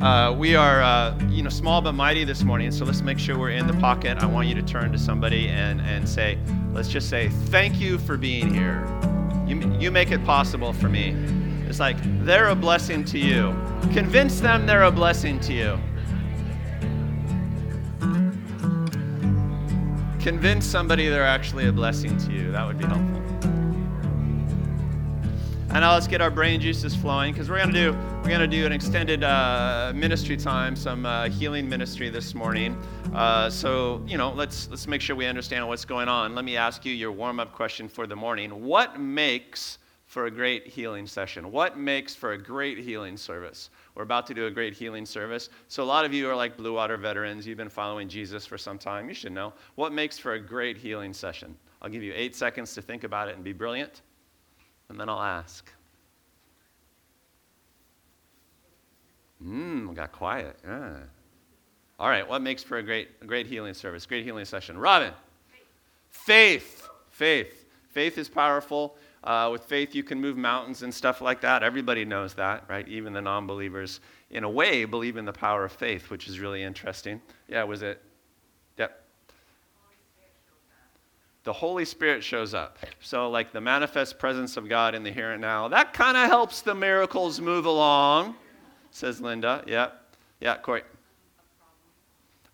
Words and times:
Uh, 0.00 0.32
we 0.32 0.54
are, 0.54 0.80
uh, 0.80 1.18
you 1.28 1.42
know, 1.42 1.50
small 1.50 1.80
but 1.80 1.92
mighty 1.92 2.22
this 2.22 2.44
morning, 2.44 2.70
so 2.70 2.84
let's 2.84 3.00
make 3.00 3.18
sure 3.18 3.36
we're 3.36 3.50
in 3.50 3.66
the 3.66 3.74
pocket. 3.74 4.18
I 4.18 4.26
want 4.26 4.46
you 4.46 4.54
to 4.54 4.62
turn 4.62 4.92
to 4.92 4.98
somebody 4.98 5.48
and, 5.48 5.80
and 5.80 6.08
say, 6.08 6.38
let's 6.72 6.88
just 6.88 7.10
say, 7.10 7.30
thank 7.46 7.80
you 7.80 7.98
for 7.98 8.16
being 8.16 8.54
here. 8.54 8.86
You, 9.48 9.60
you 9.80 9.90
make 9.90 10.12
it 10.12 10.24
possible 10.24 10.72
for 10.72 10.88
me. 10.88 11.16
It's 11.66 11.80
like, 11.80 11.96
they're 12.24 12.50
a 12.50 12.54
blessing 12.54 13.04
to 13.06 13.18
you. 13.18 13.50
Convince 13.92 14.38
them 14.38 14.66
they're 14.66 14.84
a 14.84 14.92
blessing 14.92 15.40
to 15.40 15.52
you. 15.52 15.78
Convince 20.20 20.64
somebody 20.64 21.08
they're 21.08 21.26
actually 21.26 21.66
a 21.66 21.72
blessing 21.72 22.16
to 22.18 22.32
you. 22.32 22.52
That 22.52 22.64
would 22.64 22.78
be 22.78 22.84
helpful. 22.84 23.27
And 25.70 25.80
now 25.80 25.92
let's 25.92 26.06
get 26.06 26.22
our 26.22 26.30
brain 26.30 26.62
juices 26.62 26.96
flowing 26.96 27.34
because 27.34 27.50
we're 27.50 27.58
gonna 27.58 27.72
do 27.74 27.92
we're 28.22 28.30
gonna 28.30 28.46
do 28.46 28.64
an 28.64 28.72
extended 28.72 29.22
uh, 29.22 29.92
ministry 29.94 30.34
time, 30.34 30.74
some 30.74 31.04
uh, 31.04 31.28
healing 31.28 31.68
ministry 31.68 32.08
this 32.08 32.34
morning. 32.34 32.74
Uh, 33.14 33.50
so 33.50 34.02
you 34.06 34.16
know, 34.16 34.32
let's 34.32 34.70
let's 34.70 34.86
make 34.86 35.02
sure 35.02 35.14
we 35.14 35.26
understand 35.26 35.68
what's 35.68 35.84
going 35.84 36.08
on. 36.08 36.34
Let 36.34 36.46
me 36.46 36.56
ask 36.56 36.86
you 36.86 36.94
your 36.94 37.12
warm-up 37.12 37.52
question 37.52 37.86
for 37.86 38.06
the 38.06 38.16
morning. 38.16 38.64
What 38.64 38.98
makes 38.98 39.76
for 40.06 40.24
a 40.24 40.30
great 40.30 40.66
healing 40.66 41.06
session? 41.06 41.52
What 41.52 41.76
makes 41.76 42.14
for 42.14 42.32
a 42.32 42.38
great 42.38 42.78
healing 42.78 43.18
service? 43.18 43.68
We're 43.94 44.04
about 44.04 44.26
to 44.28 44.34
do 44.34 44.46
a 44.46 44.50
great 44.50 44.72
healing 44.72 45.04
service. 45.04 45.50
So 45.68 45.82
a 45.82 45.84
lot 45.84 46.06
of 46.06 46.14
you 46.14 46.30
are 46.30 46.34
like 46.34 46.56
Blue 46.56 46.76
Water 46.76 46.96
veterans. 46.96 47.46
You've 47.46 47.58
been 47.58 47.68
following 47.68 48.08
Jesus 48.08 48.46
for 48.46 48.56
some 48.56 48.78
time. 48.78 49.06
You 49.06 49.14
should 49.14 49.32
know 49.32 49.52
what 49.74 49.92
makes 49.92 50.18
for 50.18 50.32
a 50.32 50.40
great 50.40 50.78
healing 50.78 51.12
session. 51.12 51.54
I'll 51.82 51.90
give 51.90 52.02
you 52.02 52.14
eight 52.16 52.34
seconds 52.34 52.72
to 52.74 52.80
think 52.80 53.04
about 53.04 53.28
it 53.28 53.34
and 53.34 53.44
be 53.44 53.52
brilliant 53.52 54.00
and 54.88 54.98
then 54.98 55.08
I'll 55.08 55.22
ask. 55.22 55.70
Mmm, 59.44 59.94
got 59.94 60.12
quiet. 60.12 60.56
Yeah. 60.64 60.96
All 61.98 62.08
right, 62.08 62.28
what 62.28 62.42
makes 62.42 62.62
for 62.62 62.78
a 62.78 62.82
great, 62.82 63.08
a 63.20 63.24
great 63.24 63.46
healing 63.46 63.74
service, 63.74 64.06
great 64.06 64.24
healing 64.24 64.44
session? 64.44 64.78
Robin. 64.78 65.12
Faith. 66.10 66.88
Faith. 67.10 67.64
Faith 67.90 68.18
is 68.18 68.28
powerful. 68.28 68.96
Uh, 69.24 69.48
with 69.50 69.64
faith, 69.64 69.94
you 69.94 70.04
can 70.04 70.20
move 70.20 70.36
mountains 70.36 70.82
and 70.82 70.94
stuff 70.94 71.20
like 71.20 71.40
that. 71.40 71.62
Everybody 71.62 72.04
knows 72.04 72.34
that, 72.34 72.64
right? 72.68 72.86
Even 72.86 73.12
the 73.12 73.20
non 73.20 73.46
believers, 73.46 74.00
in 74.30 74.44
a 74.44 74.50
way, 74.50 74.84
believe 74.84 75.16
in 75.16 75.24
the 75.24 75.32
power 75.32 75.64
of 75.64 75.72
faith, 75.72 76.08
which 76.10 76.28
is 76.28 76.38
really 76.38 76.62
interesting. 76.62 77.20
Yeah, 77.48 77.64
was 77.64 77.82
it? 77.82 78.00
The 81.48 81.52
Holy 81.54 81.86
Spirit 81.86 82.22
shows 82.22 82.52
up. 82.52 82.76
So, 83.00 83.30
like 83.30 83.52
the 83.54 83.60
manifest 83.62 84.18
presence 84.18 84.58
of 84.58 84.68
God 84.68 84.94
in 84.94 85.02
the 85.02 85.10
here 85.10 85.30
and 85.30 85.40
now, 85.40 85.66
that 85.68 85.94
kind 85.94 86.14
of 86.14 86.28
helps 86.28 86.60
the 86.60 86.74
miracles 86.74 87.40
move 87.40 87.64
along, 87.64 88.34
says 88.90 89.22
Linda. 89.22 89.64
Yeah. 89.66 89.92
Yeah, 90.42 90.58
Corey. 90.58 90.82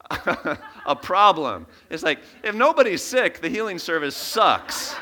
a 0.87 0.95
problem. 0.95 1.67
It's 1.91 2.05
like, 2.05 2.21
if 2.45 2.55
nobody's 2.55 3.03
sick, 3.03 3.41
the 3.41 3.49
healing 3.49 3.81
service 3.81 4.15
sucks. 4.15 4.95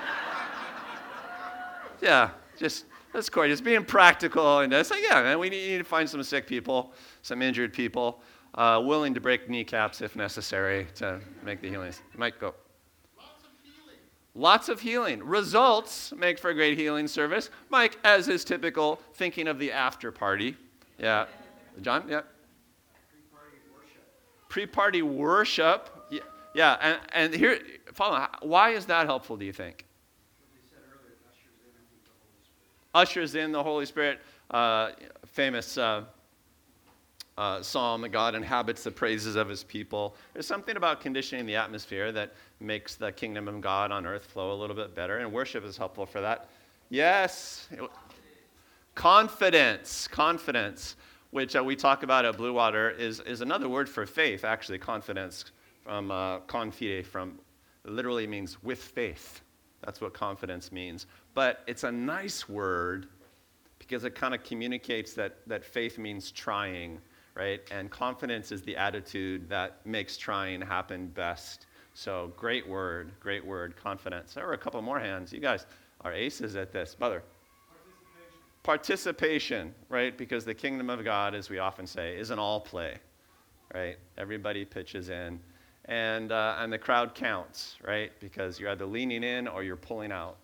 yeah, 2.01 2.31
just, 2.56 2.87
that's 3.12 3.29
Corey, 3.29 3.51
just 3.51 3.62
being 3.62 3.84
practical. 3.84 4.61
And 4.61 4.73
it's 4.73 4.91
like, 4.91 5.03
yeah, 5.03 5.21
man, 5.21 5.39
we 5.39 5.51
need 5.51 5.77
to 5.77 5.84
find 5.84 6.09
some 6.09 6.23
sick 6.23 6.47
people, 6.47 6.95
some 7.21 7.43
injured 7.43 7.75
people, 7.75 8.23
uh, 8.55 8.81
willing 8.83 9.12
to 9.12 9.21
break 9.21 9.51
kneecaps 9.51 10.01
if 10.01 10.17
necessary 10.17 10.87
to 10.95 11.21
make 11.43 11.61
the 11.61 11.69
healings. 11.69 12.01
Mike, 12.17 12.41
go. 12.41 12.55
Lots 14.34 14.69
of 14.70 14.80
healing. 14.80 15.22
Results 15.22 16.12
make 16.16 16.38
for 16.38 16.50
a 16.50 16.55
great 16.55 16.78
healing 16.78 17.06
service. 17.06 17.50
Mike, 17.69 17.98
as 18.02 18.28
is 18.28 18.44
typical, 18.44 18.98
thinking 19.14 19.47
of 19.47 19.58
the 19.58 19.70
after 19.70 20.11
party. 20.11 20.56
Yeah. 20.98 21.27
John? 21.83 22.05
Yeah. 22.08 22.22
Pre 24.48 24.66
party 24.66 25.03
worship. 25.03 25.91
Yeah. 26.10 26.20
yeah. 26.55 26.77
And, 26.80 27.00
and 27.12 27.34
here, 27.34 27.58
follow. 27.92 28.27
Why 28.41 28.70
is 28.70 28.86
that 28.86 29.06
helpful, 29.06 29.37
do 29.37 29.44
you 29.44 29.53
think? 29.53 29.84
Ushers 32.94 33.34
in 33.34 33.53
the 33.53 33.62
Holy 33.62 33.87
Spirit. 33.87 34.21
Uh, 34.50 34.92
famous 35.26 35.78
uh, 35.78 36.04
uh, 37.38 37.62
psalm 37.62 38.03
that 38.03 38.10
God 38.10 38.34
inhabits 38.34 38.84
the 38.84 38.91
praises 38.91 39.37
of 39.37 39.48
his 39.48 39.65
people. 39.65 40.15
There's 40.32 40.47
something 40.47 40.76
about 40.76 41.00
conditioning 41.00 41.47
the 41.47 41.56
atmosphere 41.56 42.12
that 42.12 42.34
makes 42.60 42.94
the 42.94 43.10
kingdom 43.12 43.48
of 43.48 43.60
God 43.60 43.91
on 43.91 44.06
earth 44.06 44.26
flow 44.26 44.53
a 44.53 44.59
little 44.59 44.76
bit 44.76 44.94
better, 44.94 45.19
and 45.19 45.32
worship 45.32 45.65
is 45.65 45.76
helpful 45.76 46.06
for 46.06 46.21
that. 46.21 46.48
Yes, 46.91 47.69
confidence, 48.94 50.06
confidence, 50.09 50.97
which 51.31 51.56
uh, 51.56 51.65
we 51.65 51.75
talk 51.75 52.03
about 52.03 52.26
at 52.26 52.37
Blue 52.37 52.53
Water, 52.53 52.91
is, 52.91 53.21
is 53.21 53.41
another 53.41 53.69
word 53.69 53.88
for 53.88 54.04
faith, 54.04 54.44
actually, 54.44 54.78
confidence, 54.78 55.47
from 55.84 56.10
uh, 56.10 56.41
confide, 56.41 57.06
from 57.06 57.38
literally 57.84 58.26
means 58.26 58.62
with 58.62 58.78
faith. 58.78 59.41
That's 59.82 60.00
what 60.00 60.12
confidence 60.12 60.71
means. 60.71 61.06
But 61.34 61.62
it's 61.66 61.84
a 61.84 61.91
nice 61.91 62.48
word 62.48 63.09
because 63.78 64.04
it 64.04 64.15
kind 64.15 64.34
of 64.34 64.44
communicates 64.44 65.15
that, 65.15 65.38
that 65.47 65.65
faith 65.65 65.98
means 65.98 66.31
trying 66.31 66.98
right? 67.34 67.60
And 67.70 67.91
confidence 67.91 68.53
is 68.53 68.62
the 68.62 68.76
attitude 68.76 69.48
that 69.48 69.84
makes 69.87 70.16
trying 70.16 70.60
happen 70.60 71.09
best. 71.09 71.66
So 71.94 72.32
great 72.37 72.66
word, 72.66 73.12
great 73.20 73.44
word, 73.44 73.76
confidence. 73.76 74.34
There 74.34 74.47
were 74.47 74.54
a 74.54 74.59
couple 74.59 74.81
more 74.82 74.98
hands. 74.98 75.32
You 75.32 75.41
guys 75.41 75.66
are 76.03 76.12
aces 76.12 76.56
at 76.56 76.72
this. 76.72 76.94
Brother. 76.94 77.22
Participation. 78.62 78.62
Participation, 78.62 79.75
right? 79.88 80.16
Because 80.16 80.44
the 80.44 80.54
kingdom 80.54 80.91
of 80.91 81.04
God, 81.04 81.34
as 81.34 81.50
we 81.50 81.59
often 81.59 81.87
say, 81.87 82.16
is 82.16 82.31
an 82.31 82.38
all 82.38 82.60
play, 82.60 82.98
right? 83.75 83.97
Everybody 84.16 84.65
pitches 84.65 85.09
in. 85.09 85.38
And, 85.87 86.31
uh, 86.31 86.56
and 86.59 86.72
the 86.72 86.78
crowd 86.78 87.15
counts, 87.15 87.76
right? 87.84 88.12
Because 88.21 88.60
you're 88.60 88.71
either 88.71 88.87
leaning 88.87 89.25
in 89.25 89.48
or 89.48 89.65
you're 89.65 89.76
pulling 89.76 90.12
out. 90.12 90.37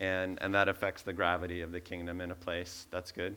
And, 0.00 0.38
and 0.42 0.54
that 0.54 0.68
affects 0.68 1.02
the 1.02 1.12
gravity 1.12 1.62
of 1.62 1.72
the 1.72 1.80
kingdom 1.80 2.20
in 2.20 2.30
a 2.30 2.34
place. 2.34 2.86
That's 2.90 3.10
good. 3.10 3.36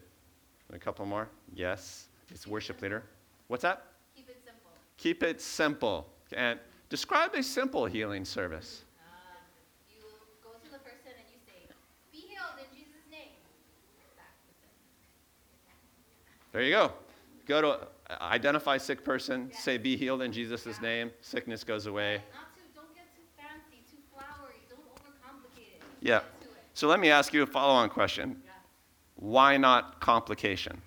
A 0.74 0.80
couple 0.80 1.06
more? 1.06 1.30
Yes. 1.54 2.08
It's 2.32 2.48
worship 2.48 2.82
leader. 2.82 3.04
What's 3.48 3.62
that? 3.64 3.86
Keep 4.16 4.30
it 4.30 4.42
simple. 4.44 4.72
Keep 4.98 5.24
it 5.24 5.42
simple. 5.42 6.08
And 6.34 6.60
describe 6.90 7.34
a 7.36 7.44
simple 7.44 7.86
healing 7.86 8.26
service. 8.26 8.84
Um, 9.00 9.38
you 9.90 10.02
go 10.44 10.50
to 10.52 10.72
the 10.72 10.80
person 10.80 11.14
and 11.16 11.26
you 11.32 11.40
say, 11.46 11.74
Be 12.12 12.20
healed 12.20 12.58
in 12.60 12.78
Jesus' 12.78 13.06
name. 13.12 13.30
There 16.52 16.64
you 16.64 16.72
go. 16.72 16.92
Go 17.46 17.62
to 17.62 17.68
uh, 17.68 17.78
identify 18.22 18.78
sick 18.78 19.04
person, 19.04 19.50
yes. 19.52 19.64
say, 19.64 19.78
Be 19.78 19.96
healed 19.96 20.22
in 20.22 20.32
Jesus' 20.32 20.66
yeah. 20.66 20.74
name. 20.82 21.12
Sickness 21.22 21.64
goes 21.64 21.86
away. 21.86 22.22
Not 22.34 22.56
too, 22.56 22.62
don't 22.74 22.94
get 22.96 23.06
too 23.16 23.22
fancy, 23.38 23.84
too 23.90 24.02
flowery. 24.12 24.56
Don't 24.70 24.80
overcomplicate 24.96 25.76
it. 25.76 25.82
Yeah. 26.02 26.22
So 26.74 26.88
let 26.88 27.00
me 27.00 27.10
ask 27.10 27.34
you 27.34 27.44
a 27.44 27.46
follow 27.46 27.74
on 27.74 27.90
question. 27.90 28.42
Yes. 28.44 28.54
Why 29.16 29.58
not 29.58 30.00
complication? 30.00 30.82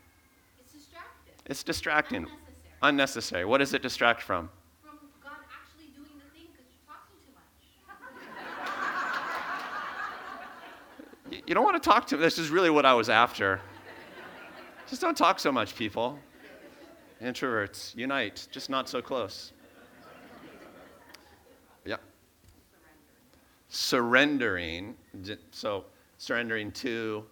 It's 1.48 1.62
distracting. 1.62 2.26
Unnecessary. 2.26 2.78
Unnecessary. 2.82 3.44
What 3.46 3.58
does 3.58 3.72
it 3.72 3.82
distract 3.82 4.22
from? 4.22 4.50
From 4.82 4.98
God 5.22 5.32
actually 5.50 5.92
doing 5.96 6.10
the 6.18 6.38
thing 6.38 6.48
because 6.52 6.66
you're 6.70 6.86
talking 6.86 7.16
too 7.24 7.32
much. 11.32 11.42
you 11.48 11.54
don't 11.54 11.64
want 11.64 11.82
to 11.82 11.88
talk 11.88 12.06
to 12.08 12.16
me. 12.16 12.22
this 12.22 12.38
is 12.38 12.50
really 12.50 12.70
what 12.70 12.84
I 12.84 12.92
was 12.92 13.08
after. 13.08 13.60
Just 14.88 15.00
don't 15.00 15.16
talk 15.16 15.40
so 15.40 15.50
much, 15.50 15.74
people. 15.74 16.18
Introverts, 17.22 17.96
unite, 17.96 18.46
just 18.50 18.70
not 18.70 18.88
so 18.88 19.02
close. 19.02 19.52
Yeah. 21.84 21.96
Surrendering. 23.68 24.96
So, 25.50 25.86
surrendering 26.18 26.72
to 26.72 27.24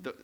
the, 0.00 0.14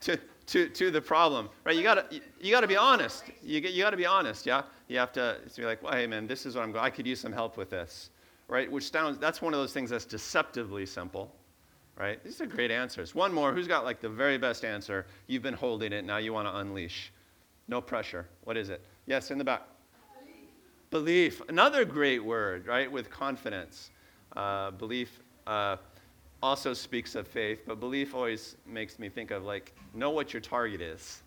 to, 0.00 0.18
to, 0.46 0.68
to 0.68 0.90
the 0.90 1.00
problem, 1.00 1.48
right? 1.64 1.76
You 1.76 1.82
gotta, 1.82 2.06
you, 2.10 2.20
you 2.40 2.50
gotta 2.50 2.66
be 2.66 2.76
honest. 2.76 3.24
You, 3.42 3.60
you 3.60 3.82
gotta 3.82 3.96
be 3.96 4.06
honest, 4.06 4.46
yeah? 4.46 4.62
You 4.88 4.98
have 4.98 5.12
to 5.12 5.38
to 5.52 5.60
be 5.60 5.66
like, 5.66 5.82
well, 5.82 5.92
hey 5.92 6.06
man, 6.06 6.26
this 6.26 6.46
is 6.46 6.56
what 6.56 6.64
I'm 6.64 6.72
going, 6.72 6.84
I 6.84 6.90
could 6.90 7.06
use 7.06 7.20
some 7.20 7.32
help 7.32 7.56
with 7.56 7.70
this, 7.70 8.10
right? 8.48 8.70
Which 8.70 8.90
sounds, 8.90 9.18
that's 9.18 9.40
one 9.40 9.54
of 9.54 9.60
those 9.60 9.72
things 9.72 9.90
that's 9.90 10.04
deceptively 10.04 10.86
simple, 10.86 11.34
right? 11.96 12.22
These 12.24 12.40
are 12.40 12.46
great 12.46 12.70
answers. 12.70 13.14
One 13.14 13.32
more, 13.32 13.52
who's 13.52 13.68
got 13.68 13.84
like 13.84 14.00
the 14.00 14.08
very 14.08 14.38
best 14.38 14.64
answer? 14.64 15.06
You've 15.26 15.42
been 15.42 15.54
holding 15.54 15.92
it, 15.92 16.04
now 16.04 16.16
you 16.16 16.32
wanna 16.32 16.52
unleash. 16.54 17.12
No 17.68 17.80
pressure. 17.80 18.26
What 18.44 18.56
is 18.56 18.68
it? 18.68 18.84
Yes, 19.06 19.30
in 19.30 19.38
the 19.38 19.44
back. 19.44 19.62
Belief. 20.90 21.38
Belief. 21.38 21.42
Another 21.48 21.84
great 21.84 22.24
word, 22.24 22.66
right? 22.66 22.90
With 22.90 23.08
confidence. 23.10 23.90
Uh, 24.34 24.72
belief. 24.72 25.20
Uh, 25.46 25.76
also 26.42 26.72
speaks 26.72 27.14
of 27.14 27.26
faith, 27.26 27.62
but 27.66 27.80
belief 27.80 28.14
always 28.14 28.56
makes 28.66 28.98
me 28.98 29.08
think 29.08 29.30
of 29.30 29.44
like, 29.44 29.74
know 29.94 30.10
what 30.10 30.32
your 30.32 30.40
target 30.40 30.80
is, 30.80 31.22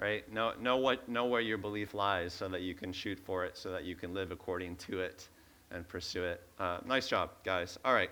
right? 0.00 0.30
Know, 0.32 0.52
know, 0.60 0.76
what, 0.76 1.08
know 1.08 1.26
where 1.26 1.40
your 1.40 1.58
belief 1.58 1.94
lies 1.94 2.32
so 2.32 2.48
that 2.48 2.62
you 2.62 2.74
can 2.74 2.92
shoot 2.92 3.18
for 3.18 3.44
it, 3.44 3.56
so 3.56 3.70
that 3.72 3.84
you 3.84 3.96
can 3.96 4.14
live 4.14 4.30
according 4.30 4.76
to 4.76 5.00
it 5.00 5.28
and 5.70 5.86
pursue 5.88 6.24
it. 6.24 6.42
Uh, 6.58 6.78
nice 6.84 7.08
job, 7.08 7.30
guys. 7.44 7.78
All 7.84 7.94
right. 7.94 8.10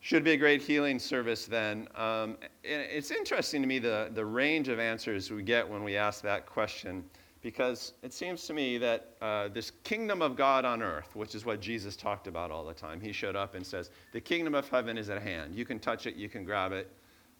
Should 0.00 0.24
be 0.24 0.32
a 0.32 0.36
great 0.36 0.62
healing 0.62 0.98
service 0.98 1.46
then. 1.46 1.86
Um, 1.94 2.36
it's 2.64 3.12
interesting 3.12 3.62
to 3.62 3.68
me 3.68 3.78
the, 3.78 4.10
the 4.14 4.24
range 4.24 4.68
of 4.68 4.80
answers 4.80 5.30
we 5.30 5.42
get 5.42 5.68
when 5.68 5.84
we 5.84 5.96
ask 5.96 6.22
that 6.22 6.44
question 6.46 7.04
because 7.42 7.94
it 8.02 8.12
seems 8.12 8.46
to 8.46 8.54
me 8.54 8.78
that 8.78 9.08
uh, 9.20 9.48
this 9.48 9.72
kingdom 9.82 10.22
of 10.22 10.36
God 10.36 10.64
on 10.64 10.80
earth, 10.80 11.14
which 11.14 11.34
is 11.34 11.44
what 11.44 11.60
Jesus 11.60 11.96
talked 11.96 12.28
about 12.28 12.50
all 12.50 12.64
the 12.64 12.72
time, 12.72 13.00
he 13.00 13.12
showed 13.12 13.34
up 13.34 13.54
and 13.54 13.66
says, 13.66 13.90
The 14.12 14.20
kingdom 14.20 14.54
of 14.54 14.68
heaven 14.68 14.96
is 14.96 15.10
at 15.10 15.20
hand. 15.20 15.54
You 15.54 15.64
can 15.64 15.80
touch 15.80 16.06
it, 16.06 16.14
you 16.14 16.28
can 16.28 16.44
grab 16.44 16.72
it. 16.72 16.90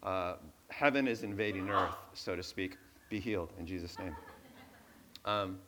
Uh, 0.03 0.35
heaven 0.69 1.07
is 1.07 1.23
invading 1.23 1.69
earth, 1.69 1.95
so 2.13 2.35
to 2.35 2.43
speak. 2.43 2.77
Be 3.09 3.19
healed 3.19 3.53
in 3.57 3.65
Jesus' 3.65 3.97
name. 3.97 4.15
Um, 5.23 5.59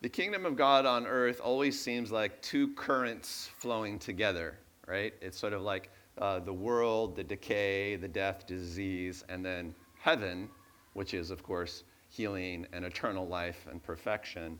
the 0.00 0.08
kingdom 0.08 0.44
of 0.44 0.56
God 0.56 0.84
on 0.84 1.06
earth 1.06 1.40
always 1.40 1.80
seems 1.80 2.10
like 2.10 2.42
two 2.42 2.74
currents 2.74 3.50
flowing 3.58 4.00
together, 4.00 4.58
right? 4.88 5.14
It's 5.22 5.38
sort 5.38 5.52
of 5.52 5.62
like 5.62 5.90
uh, 6.18 6.40
the 6.40 6.52
world, 6.52 7.14
the 7.14 7.22
decay, 7.22 7.94
the 7.94 8.08
death, 8.08 8.44
disease, 8.44 9.22
and 9.28 9.44
then 9.44 9.72
heaven, 10.00 10.48
which 10.94 11.14
is, 11.14 11.30
of 11.30 11.44
course, 11.44 11.84
healing 12.12 12.66
and 12.74 12.84
eternal 12.84 13.26
life 13.26 13.66
and 13.70 13.82
perfection. 13.82 14.58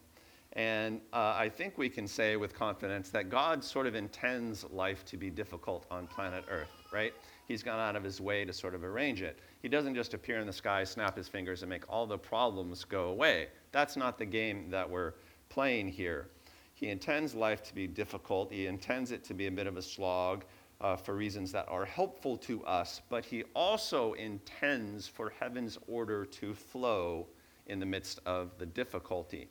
And 0.54 1.00
uh, 1.12 1.34
I 1.36 1.50
think 1.50 1.76
we 1.76 1.88
can 1.88 2.06
say 2.06 2.36
with 2.36 2.54
confidence 2.54 3.10
that 3.10 3.28
God 3.28 3.62
sort 3.62 3.86
of 3.86 3.94
intends 3.94 4.64
life 4.70 5.04
to 5.06 5.16
be 5.18 5.28
difficult 5.28 5.86
on 5.90 6.06
planet 6.06 6.44
Earth, 6.50 6.72
right? 6.92 7.12
He's 7.46 7.62
gone 7.62 7.78
out 7.78 7.94
of 7.94 8.02
his 8.02 8.20
way 8.20 8.44
to 8.46 8.52
sort 8.52 8.74
of 8.74 8.84
arrange 8.84 9.22
it. 9.22 9.38
He 9.60 9.68
doesn't 9.68 9.94
just 9.94 10.14
appear 10.14 10.40
in 10.40 10.46
the 10.46 10.52
sky, 10.52 10.84
snap 10.84 11.16
his 11.16 11.28
fingers, 11.28 11.62
and 11.62 11.68
make 11.68 11.84
all 11.90 12.06
the 12.06 12.18
problems 12.18 12.84
go 12.84 13.08
away. 13.08 13.48
That's 13.70 13.96
not 13.96 14.18
the 14.18 14.26
game 14.26 14.70
that 14.70 14.88
we're 14.88 15.14
playing 15.48 15.88
here. 15.88 16.28
He 16.74 16.88
intends 16.88 17.34
life 17.34 17.62
to 17.64 17.74
be 17.74 17.86
difficult, 17.86 18.50
he 18.50 18.66
intends 18.66 19.12
it 19.12 19.24
to 19.24 19.34
be 19.34 19.46
a 19.46 19.50
bit 19.50 19.66
of 19.66 19.76
a 19.76 19.82
slog 19.82 20.44
uh, 20.80 20.96
for 20.96 21.14
reasons 21.14 21.52
that 21.52 21.66
are 21.68 21.84
helpful 21.84 22.36
to 22.38 22.64
us, 22.64 23.02
but 23.08 23.24
he 23.24 23.44
also 23.54 24.14
intends 24.14 25.06
for 25.06 25.32
heaven's 25.38 25.78
order 25.86 26.24
to 26.24 26.52
flow 26.52 27.26
in 27.72 27.80
the 27.80 27.86
midst 27.86 28.20
of 28.26 28.50
the 28.58 28.66
difficulty. 28.66 29.48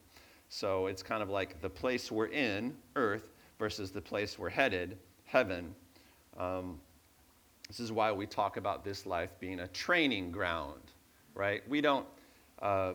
So 0.48 0.88
it's 0.88 1.04
kind 1.04 1.22
of 1.22 1.30
like 1.30 1.62
the 1.62 1.70
place 1.70 2.12
we're 2.12 2.28
in, 2.28 2.76
earth, 2.96 3.34
versus 3.60 3.92
the 3.92 4.02
place 4.02 4.40
we're 4.40 4.50
headed, 4.50 4.98
heaven. 5.26 5.76
Um, 6.38 6.80
this 7.68 7.80
is 7.80 7.92
why 7.92 8.12
we 8.12 8.26
talk 8.26 8.58
about 8.58 8.84
this 8.84 9.06
life 9.06 9.32
being 9.40 9.60
a 9.62 9.68
training 9.68 10.32
ground, 10.32 10.82
right? 11.36 11.68
We 11.68 11.82
don't 11.82 12.06
uh, 12.62 12.94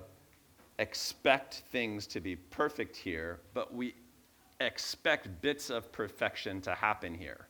expect 0.78 1.62
things 1.70 2.06
to 2.08 2.20
be 2.20 2.36
perfect 2.36 2.96
here, 2.96 3.40
but 3.52 3.74
we 3.74 3.94
expect 4.60 5.42
bits 5.42 5.68
of 5.68 5.92
perfection 5.92 6.60
to 6.62 6.74
happen 6.74 7.14
here 7.14 7.46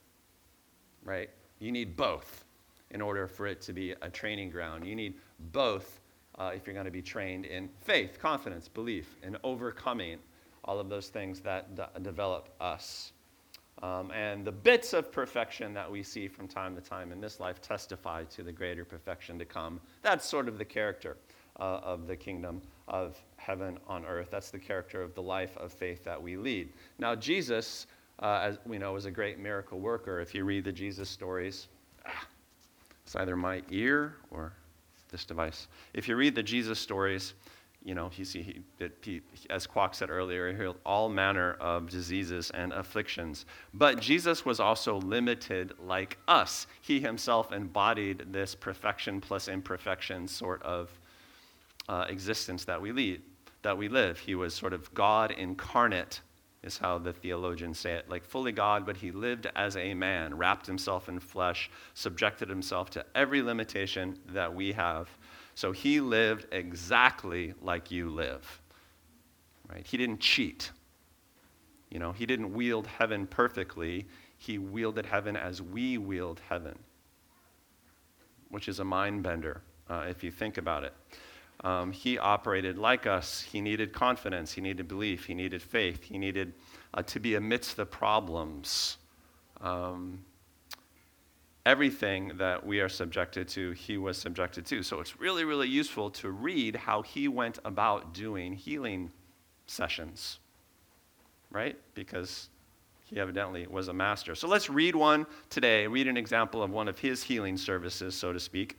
right? 1.07 1.31
You 1.61 1.73
need 1.73 1.97
both 1.97 2.45
in 2.91 3.01
order 3.01 3.27
for 3.27 3.47
it 3.47 3.63
to 3.63 3.73
be 3.73 3.93
a 4.03 4.11
training 4.11 4.51
ground. 4.51 4.87
You 4.87 4.95
need 4.95 5.15
both 5.53 6.01
uh, 6.39 6.53
if 6.55 6.67
you're 6.67 6.75
going 6.75 6.87
to 6.87 6.91
be 6.91 7.03
trained 7.03 7.45
in 7.45 7.69
faith, 7.81 8.19
confidence, 8.21 8.69
belief, 8.69 9.17
and 9.23 9.37
overcoming 9.45 10.19
all 10.65 10.79
of 10.79 10.89
those 10.89 11.09
things 11.09 11.41
that 11.41 11.75
d- 11.75 11.83
develop 12.03 12.49
us. 12.61 13.13
Um, 13.83 14.11
and 14.11 14.45
the 14.45 14.53
bits 14.53 14.95
of 14.95 15.13
perfection 15.13 15.75
that 15.75 15.91
we 15.91 16.03
see 16.03 16.29
from 16.29 16.49
time 16.49 16.75
to 16.75 16.81
time 16.81 17.13
in 17.13 17.21
this 17.21 17.41
life 17.41 17.61
testify 17.61 18.25
to 18.25 18.43
the 18.43 18.53
greater 18.53 18.85
perfection 18.85 19.39
to 19.39 19.45
come. 19.45 19.81
That's 20.03 20.27
sort 20.27 20.49
of 20.49 20.59
the 20.59 20.65
character 20.65 21.19
uh, 21.61 21.81
of 21.83 22.07
the 22.07 22.17
kingdom 22.17 22.63
of 22.89 23.23
heaven 23.37 23.79
on 23.87 24.07
earth. 24.07 24.29
That's 24.31 24.51
the 24.51 24.59
character 24.59 25.03
of 25.03 25.15
the 25.15 25.23
life 25.23 25.57
of 25.59 25.73
faith 25.73 26.05
that 26.05 26.21
we 26.21 26.37
lead. 26.37 26.73
Now, 26.99 27.15
Jesus 27.15 27.87
uh, 28.19 28.41
as 28.43 28.59
we 28.65 28.79
know, 28.79 28.93
was 28.93 29.05
a 29.05 29.11
great 29.11 29.39
miracle 29.39 29.79
worker. 29.79 30.21
If 30.21 30.35
you 30.35 30.45
read 30.45 30.65
the 30.65 30.73
Jesus 30.73 31.09
stories, 31.09 31.69
ah, 32.07 32.27
it's 33.05 33.17
either 33.17 33.37
my 33.37 33.63
ear 33.71 34.17
or 34.31 34.53
this 35.11 35.25
device. 35.25 35.69
If 35.95 36.09
you 36.09 36.17
read 36.17 36.35
the 36.35 36.43
Jesus 36.43 36.79
stories, 36.79 37.35
you 37.85 37.95
know, 37.95 38.11
see, 38.11 38.43
he, 38.43 38.61
he, 39.03 39.23
as 39.49 39.65
Kwok 39.65 39.95
said 39.95 40.11
earlier, 40.11 40.51
he 40.51 40.57
healed 40.57 40.79
all 40.85 41.09
manner 41.09 41.53
of 41.61 41.89
diseases 41.89 42.51
and 42.51 42.73
afflictions. 42.73 43.47
But 43.75 44.01
Jesus 44.01 44.45
was 44.45 44.59
also 44.59 44.99
limited 44.99 45.73
like 45.79 46.19
us. 46.27 46.67
He 46.83 46.99
himself 46.99 47.53
embodied 47.53 48.33
this 48.33 48.57
perfection 48.57 49.21
plus 49.21 49.47
imperfection 49.47 50.27
sort 50.27 50.63
of 50.65 50.91
uh, 51.89 52.07
existence 52.09 52.65
that 52.65 52.83
we 52.83 52.91
lead, 52.91 53.23
that 53.63 53.79
we 53.79 53.89
live. 53.89 54.19
He 54.19 54.35
was 54.35 54.53
sort 54.53 54.73
of 54.73 54.93
God 54.93 55.31
incarnate 55.31 56.23
is 56.67 56.77
how 56.77 56.99
the 56.99 57.13
theologians 57.13 57.79
say 57.79 57.93
it. 57.93 58.11
Like 58.11 58.25
fully 58.25 58.53
God, 58.53 58.85
but 58.85 58.97
he 58.97 59.11
lived 59.13 59.47
as 59.55 59.77
a 59.77 59.95
man, 59.95 60.37
wrapped 60.37 60.67
himself 60.67 61.09
in 61.09 61.21
flesh, 61.21 61.71
subjected 61.95 62.49
himself 62.49 62.91
to 62.91 63.07
every 63.15 63.41
limitation 63.41 64.19
that 64.29 64.55
we 64.55 64.73
have. 64.73 65.09
So 65.55 65.73
he 65.73 66.01
lived 66.01 66.47
exactly 66.53 67.55
like 67.63 67.91
you 67.91 68.11
live. 68.11 68.61
Right? 69.69 69.87
He 69.87 69.97
didn't 69.97 70.21
cheat. 70.21 70.71
You 71.91 71.99
know, 71.99 72.13
he 72.13 72.27
didn't 72.27 72.53
wield 72.53 72.87
heaven 72.87 73.27
perfectly. 73.27 74.07
He 74.37 74.59
wielded 74.59 75.07
heaven 75.07 75.37
as 75.37 75.63
we 75.63 75.99
wield 75.99 76.41
heaven, 76.49 76.79
which 78.51 78.69
is 78.69 78.81
a 78.81 78.85
mind 78.85 79.23
bender 79.23 79.63
uh, 79.89 80.05
if 80.09 80.23
you 80.23 80.31
think 80.31 80.59
about 80.59 80.85
it. 80.85 80.93
Um, 81.65 81.93
he 81.93 82.19
operated 82.19 82.79
like 82.79 83.07
us. 83.07 83.43
He 83.43 83.61
needed 83.61 83.93
confidence. 83.93 84.53
He 84.53 84.61
needed 84.61 84.89
belief. 84.89 85.25
He 85.27 85.35
needed 85.35 85.63
faith. 85.63 86.03
He 86.03 86.19
needed 86.19 86.53
uh, 86.95 87.03
to 87.03 87.21
be 87.21 87.35
amidst 87.35 87.77
the 87.77 87.87
problems. 87.87 88.99
Um, 89.61 90.25
everything 91.65 92.33
that 92.37 92.65
we 92.65 92.81
are 92.81 92.89
subjected 92.89 93.49
to, 93.49 93.73
he 93.73 93.99
was 93.99 94.17
subjected 94.17 94.67
to. 94.67 94.83
So 94.83 95.01
it's 95.01 95.19
really, 95.19 95.45
really 95.45 95.69
useful 95.69 96.11
to 96.11 96.31
read 96.31 96.77
how 96.77 97.03
he 97.03 97.27
went 97.27 97.59
about 97.65 98.15
doing 98.15 98.55
healing 98.55 99.11
sessions, 99.67 100.39
right? 101.51 101.77
Because 101.95 102.51
he 103.07 103.19
evidently 103.19 103.67
was 103.67 103.89
a 103.89 103.93
master. 103.93 104.35
So 104.35 104.47
let's 104.47 104.69
read 104.69 104.95
one 104.95 105.27
today, 105.51 105.87
read 105.87 106.07
an 106.07 106.17
example 106.17 106.63
of 106.63 106.71
one 106.71 106.87
of 106.87 106.99
his 106.99 107.23
healing 107.23 107.57
services, 107.57 108.15
so 108.15 108.33
to 108.33 108.41
speak 108.41 108.79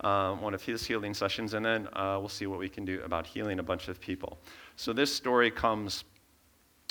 um, 0.00 0.40
one 0.40 0.54
of 0.54 0.62
his 0.62 0.84
healing 0.84 1.14
sessions, 1.14 1.54
and 1.54 1.64
then 1.64 1.88
uh, 1.92 2.16
we'll 2.18 2.28
see 2.28 2.46
what 2.46 2.58
we 2.58 2.68
can 2.68 2.84
do 2.84 3.00
about 3.04 3.26
healing 3.26 3.58
a 3.58 3.62
bunch 3.62 3.88
of 3.88 4.00
people. 4.00 4.38
So, 4.76 4.92
this 4.92 5.14
story 5.14 5.50
comes 5.50 6.04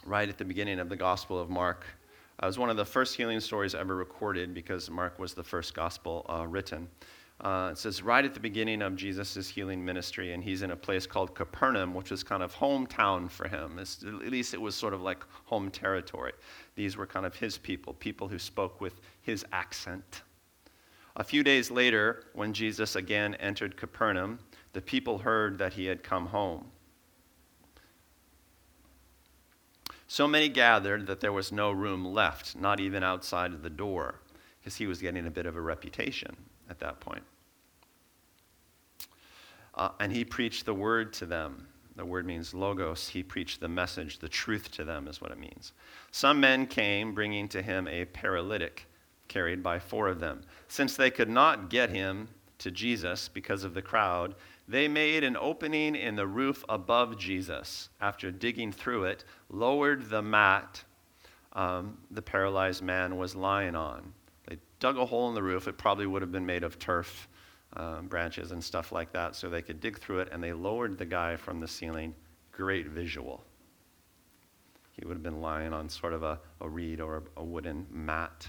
right 0.06 0.28
at 0.28 0.38
the 0.38 0.46
beginning 0.46 0.80
of 0.80 0.90
the 0.90 0.96
Gospel 0.96 1.40
of 1.40 1.50
Mark. 1.50 1.86
It 2.42 2.46
was 2.46 2.58
one 2.58 2.70
of 2.70 2.78
the 2.78 2.86
first 2.86 3.16
healing 3.16 3.40
stories 3.40 3.76
ever 3.76 3.96
recorded 3.96 4.54
because 4.54 4.90
Mark 4.90 5.20
was 5.20 5.34
the 5.34 5.44
first 5.44 5.74
gospel 5.74 6.26
uh, 6.30 6.46
written. 6.48 6.90
Uh, 7.42 7.70
it 7.72 7.78
says 7.78 8.02
right 8.02 8.24
at 8.24 8.34
the 8.34 8.40
beginning 8.40 8.82
of 8.82 8.96
Jesus' 8.96 9.50
healing 9.50 9.84
ministry, 9.84 10.34
and 10.34 10.44
he's 10.44 10.62
in 10.62 10.72
a 10.72 10.76
place 10.76 11.06
called 11.06 11.36
Capernaum, 11.36 11.94
which 11.94 12.10
was 12.10 12.24
kind 12.24 12.42
of 12.42 12.56
hometown 12.56 13.30
for 13.30 13.48
him. 13.48 13.80
It's, 13.80 14.04
at 14.04 14.32
least 14.32 14.54
it 14.54 14.62
was 14.62 14.76
sort 14.76 14.94
of 14.94 15.02
like 15.02 15.26
home 15.46 15.70
territory. 15.70 16.34
These 16.76 16.96
were 16.96 17.06
kind 17.06 17.26
of 17.26 17.36
his 17.36 17.58
people, 17.58 17.94
people 17.94 18.28
who 18.28 18.40
spoke 18.40 18.80
with 18.80 19.02
his 19.22 19.46
accent. 19.52 20.22
A 21.16 21.24
few 21.24 21.44
days 21.44 21.70
later, 21.70 22.24
when 22.34 22.54
Jesus 22.54 22.96
again 22.96 23.36
entered 23.36 23.78
Capernaum, 23.78 24.40
the 24.74 24.82
people 24.82 25.20
heard 25.20 25.60
that 25.60 25.74
he 25.74 25.86
had 25.86 26.04
come 26.04 26.28
home. 26.28 26.66
So 30.08 30.28
many 30.28 30.50
gathered 30.50 31.08
that 31.08 31.22
there 31.22 31.34
was 31.34 31.52
no 31.52 31.72
room 31.72 32.06
left, 32.06 32.56
not 32.56 32.80
even 32.80 33.04
outside 33.04 33.54
of 33.54 33.64
the 33.64 33.70
door, 33.70 34.16
because 34.60 34.76
he 34.76 34.88
was 34.88 35.02
getting 35.02 35.26
a 35.26 35.32
bit 35.32 35.46
of 35.46 35.56
a 35.56 35.62
reputation 35.62 36.36
at 36.70 36.80
that 36.80 37.00
point. 37.00 37.24
Uh, 39.76 39.90
and 40.00 40.12
he 40.12 40.24
preached 40.24 40.66
the 40.66 40.74
word 40.74 41.14
to 41.14 41.26
them. 41.26 41.68
The 41.96 42.06
word 42.06 42.26
means 42.26 42.54
logos. 42.54 43.08
He 43.08 43.24
preached 43.24 43.60
the 43.60 43.68
message, 43.68 44.20
the 44.20 44.30
truth 44.30 44.72
to 44.72 44.84
them 44.84 45.08
is 45.08 45.22
what 45.22 45.32
it 45.32 45.40
means. 45.40 45.74
Some 46.12 46.40
men 46.40 46.66
came 46.66 47.14
bringing 47.14 47.48
to 47.50 47.62
him 47.62 47.88
a 47.88 48.06
paralytic 48.06 48.88
carried 49.34 49.64
by 49.64 49.80
four 49.80 50.08
of 50.08 50.20
them. 50.20 50.42
Since 50.68 50.96
they 50.96 51.10
could 51.10 51.30
not 51.30 51.70
get 51.70 51.90
him 51.90 52.28
to 52.60 52.70
Jesus 52.70 53.28
because 53.28 53.64
of 53.64 53.74
the 53.74 53.82
crowd, 53.82 54.36
they 54.68 54.88
made 54.88 55.24
an 55.24 55.36
opening 55.36 55.96
in 55.96 56.16
the 56.16 56.28
roof 56.28 56.64
above 56.70 57.18
Jesus. 57.18 57.90
After 58.00 58.32
digging 58.32 58.72
through 58.72 59.06
it, 59.06 59.26
lowered 59.50 60.10
the 60.10 60.22
mat 60.22 60.84
um, 61.54 61.98
the 62.12 62.22
paralyzed 62.22 62.82
man 62.82 63.18
was 63.18 63.36
lying 63.36 63.76
on. 63.76 64.14
They 64.48 64.58
dug 64.80 64.98
a 64.98 65.06
hole 65.06 65.30
in 65.30 65.36
the 65.36 65.44
roof. 65.44 65.68
It 65.68 65.78
probably 65.78 66.08
would 66.08 66.22
have 66.22 66.32
been 66.32 66.46
made 66.46 66.64
of 66.64 66.80
turf, 66.80 67.28
uh, 67.76 68.02
branches, 68.02 68.52
and 68.52 68.64
stuff 68.64 68.92
like 68.92 69.12
that, 69.14 69.36
so 69.36 69.50
they 69.50 69.62
could 69.62 69.80
dig 69.80 70.00
through 70.00 70.20
it, 70.20 70.30
and 70.32 70.44
they 70.44 70.54
lowered 70.54 70.98
the 70.98 71.06
guy 71.06 71.36
from 71.36 71.60
the 71.60 71.68
ceiling. 71.68 72.14
Great 72.52 72.88
visual. 72.88 73.44
He 74.92 75.06
would 75.06 75.14
have 75.14 75.24
been 75.24 75.42
lying 75.42 75.74
on 75.74 75.90
sort 75.90 76.14
of 76.14 76.24
a, 76.24 76.40
a 76.62 76.70
reed 76.70 77.00
or 77.00 77.18
a, 77.18 77.42
a 77.42 77.44
wooden 77.44 77.86
mat. 77.92 78.48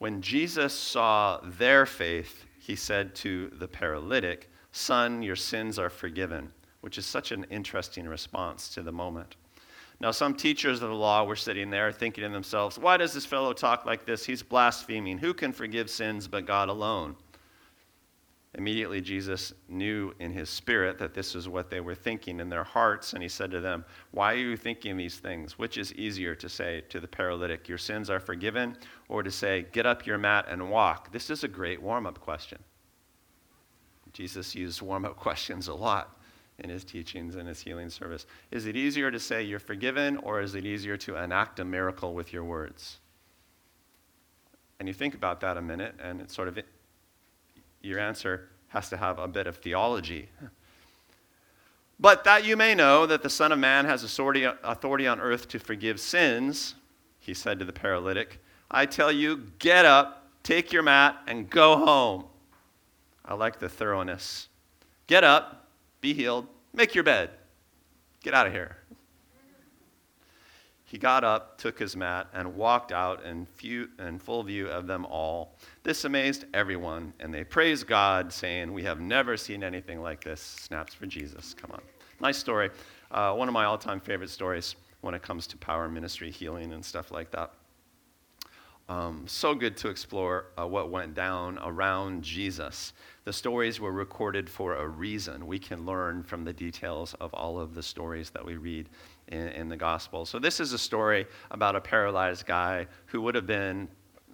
When 0.00 0.22
Jesus 0.22 0.72
saw 0.72 1.40
their 1.44 1.84
faith, 1.84 2.46
he 2.58 2.74
said 2.74 3.14
to 3.16 3.48
the 3.48 3.68
paralytic, 3.68 4.50
Son, 4.72 5.22
your 5.22 5.36
sins 5.36 5.78
are 5.78 5.90
forgiven, 5.90 6.50
which 6.80 6.96
is 6.96 7.04
such 7.04 7.32
an 7.32 7.44
interesting 7.50 8.08
response 8.08 8.70
to 8.70 8.82
the 8.82 8.92
moment. 8.92 9.36
Now, 10.00 10.10
some 10.10 10.34
teachers 10.34 10.80
of 10.80 10.88
the 10.88 10.94
law 10.94 11.24
were 11.24 11.36
sitting 11.36 11.68
there 11.68 11.92
thinking 11.92 12.24
to 12.24 12.30
themselves, 12.30 12.78
Why 12.78 12.96
does 12.96 13.12
this 13.12 13.26
fellow 13.26 13.52
talk 13.52 13.84
like 13.84 14.06
this? 14.06 14.24
He's 14.24 14.42
blaspheming. 14.42 15.18
Who 15.18 15.34
can 15.34 15.52
forgive 15.52 15.90
sins 15.90 16.26
but 16.26 16.46
God 16.46 16.70
alone? 16.70 17.14
Immediately, 18.54 19.00
Jesus 19.00 19.52
knew 19.68 20.12
in 20.18 20.32
his 20.32 20.50
spirit 20.50 20.98
that 20.98 21.14
this 21.14 21.36
is 21.36 21.48
what 21.48 21.70
they 21.70 21.80
were 21.80 21.94
thinking 21.94 22.40
in 22.40 22.48
their 22.48 22.64
hearts, 22.64 23.12
and 23.12 23.22
he 23.22 23.28
said 23.28 23.50
to 23.52 23.60
them, 23.60 23.84
Why 24.10 24.32
are 24.32 24.38
you 24.38 24.56
thinking 24.56 24.96
these 24.96 25.18
things? 25.18 25.56
Which 25.56 25.78
is 25.78 25.92
easier 25.92 26.34
to 26.34 26.48
say 26.48 26.82
to 26.88 26.98
the 26.98 27.06
paralytic, 27.06 27.68
Your 27.68 27.78
sins 27.78 28.10
are 28.10 28.18
forgiven, 28.18 28.76
or 29.08 29.22
to 29.22 29.30
say, 29.30 29.66
Get 29.70 29.86
up 29.86 30.04
your 30.04 30.18
mat 30.18 30.46
and 30.48 30.68
walk? 30.68 31.12
This 31.12 31.30
is 31.30 31.44
a 31.44 31.48
great 31.48 31.80
warm 31.80 32.06
up 32.06 32.18
question. 32.18 32.58
Jesus 34.12 34.56
used 34.56 34.82
warm 34.82 35.04
up 35.04 35.16
questions 35.16 35.68
a 35.68 35.74
lot 35.74 36.16
in 36.58 36.68
his 36.68 36.82
teachings 36.82 37.36
and 37.36 37.46
his 37.46 37.62
healing 37.62 37.88
service. 37.88 38.26
Is 38.50 38.66
it 38.66 38.76
easier 38.76 39.12
to 39.12 39.20
say 39.20 39.44
you're 39.44 39.60
forgiven, 39.60 40.16
or 40.18 40.40
is 40.40 40.56
it 40.56 40.66
easier 40.66 40.96
to 40.96 41.16
enact 41.16 41.60
a 41.60 41.64
miracle 41.64 42.14
with 42.14 42.32
your 42.32 42.42
words? 42.42 42.98
And 44.80 44.88
you 44.88 44.94
think 44.94 45.14
about 45.14 45.40
that 45.42 45.56
a 45.56 45.62
minute, 45.62 45.94
and 46.02 46.20
it's 46.20 46.34
sort 46.34 46.48
of 46.48 46.58
your 47.80 47.98
answer 47.98 48.48
has 48.68 48.88
to 48.90 48.96
have 48.96 49.18
a 49.18 49.28
bit 49.28 49.46
of 49.46 49.56
theology. 49.56 50.28
But 51.98 52.24
that 52.24 52.44
you 52.44 52.56
may 52.56 52.74
know 52.74 53.04
that 53.06 53.22
the 53.22 53.30
Son 53.30 53.52
of 53.52 53.58
Man 53.58 53.84
has 53.84 54.04
authority 54.04 55.06
on 55.06 55.20
earth 55.20 55.48
to 55.48 55.58
forgive 55.58 56.00
sins, 56.00 56.74
he 57.18 57.34
said 57.34 57.58
to 57.58 57.64
the 57.64 57.72
paralytic, 57.72 58.40
I 58.70 58.86
tell 58.86 59.12
you, 59.12 59.48
get 59.58 59.84
up, 59.84 60.28
take 60.42 60.72
your 60.72 60.82
mat, 60.82 61.18
and 61.26 61.50
go 61.50 61.76
home. 61.76 62.24
I 63.24 63.34
like 63.34 63.58
the 63.58 63.68
thoroughness. 63.68 64.48
Get 65.06 65.24
up, 65.24 65.68
be 66.00 66.14
healed, 66.14 66.46
make 66.72 66.94
your 66.94 67.04
bed, 67.04 67.30
get 68.22 68.32
out 68.32 68.46
of 68.46 68.52
here. 68.52 68.78
He 70.84 70.98
got 70.98 71.22
up, 71.22 71.56
took 71.58 71.78
his 71.78 71.94
mat, 71.94 72.28
and 72.32 72.56
walked 72.56 72.90
out 72.90 73.24
in, 73.24 73.46
few, 73.46 73.90
in, 74.00 74.18
full 74.18 74.42
view 74.42 74.66
of 74.66 74.88
them 74.88 75.06
all. 75.06 75.54
This 75.90 76.04
amazed 76.04 76.44
everyone, 76.54 77.12
and 77.18 77.34
they 77.34 77.42
praised 77.42 77.88
God, 77.88 78.32
saying, 78.32 78.72
We 78.72 78.84
have 78.84 79.00
never 79.00 79.36
seen 79.36 79.64
anything 79.64 80.00
like 80.00 80.22
this. 80.22 80.40
Snaps 80.40 80.94
for 80.94 81.06
Jesus. 81.06 81.52
Come 81.52 81.72
on. 81.72 81.80
Nice 82.20 82.38
story. 82.38 82.70
Uh, 83.10 83.34
one 83.34 83.48
of 83.48 83.54
my 83.54 83.64
all 83.64 83.76
time 83.76 83.98
favorite 83.98 84.30
stories 84.30 84.76
when 85.00 85.14
it 85.14 85.22
comes 85.22 85.48
to 85.48 85.56
power 85.56 85.88
ministry, 85.88 86.30
healing, 86.30 86.74
and 86.74 86.84
stuff 86.84 87.10
like 87.10 87.32
that. 87.32 87.54
Um, 88.88 89.24
so 89.26 89.52
good 89.52 89.76
to 89.78 89.88
explore 89.88 90.52
uh, 90.56 90.64
what 90.64 90.92
went 90.92 91.14
down 91.14 91.58
around 91.58 92.22
Jesus. 92.22 92.92
The 93.24 93.32
stories 93.32 93.80
were 93.80 93.90
recorded 93.90 94.48
for 94.48 94.76
a 94.76 94.86
reason. 94.86 95.44
We 95.44 95.58
can 95.58 95.84
learn 95.84 96.22
from 96.22 96.44
the 96.44 96.52
details 96.52 97.14
of 97.14 97.34
all 97.34 97.58
of 97.58 97.74
the 97.74 97.82
stories 97.82 98.30
that 98.30 98.44
we 98.44 98.56
read 98.56 98.88
in, 99.26 99.48
in 99.48 99.68
the 99.68 99.76
gospel. 99.76 100.24
So, 100.24 100.38
this 100.38 100.60
is 100.60 100.72
a 100.72 100.78
story 100.78 101.26
about 101.50 101.74
a 101.74 101.80
paralyzed 101.80 102.46
guy 102.46 102.86
who 103.06 103.20
would 103.22 103.34
have 103.34 103.48
been 103.48 103.88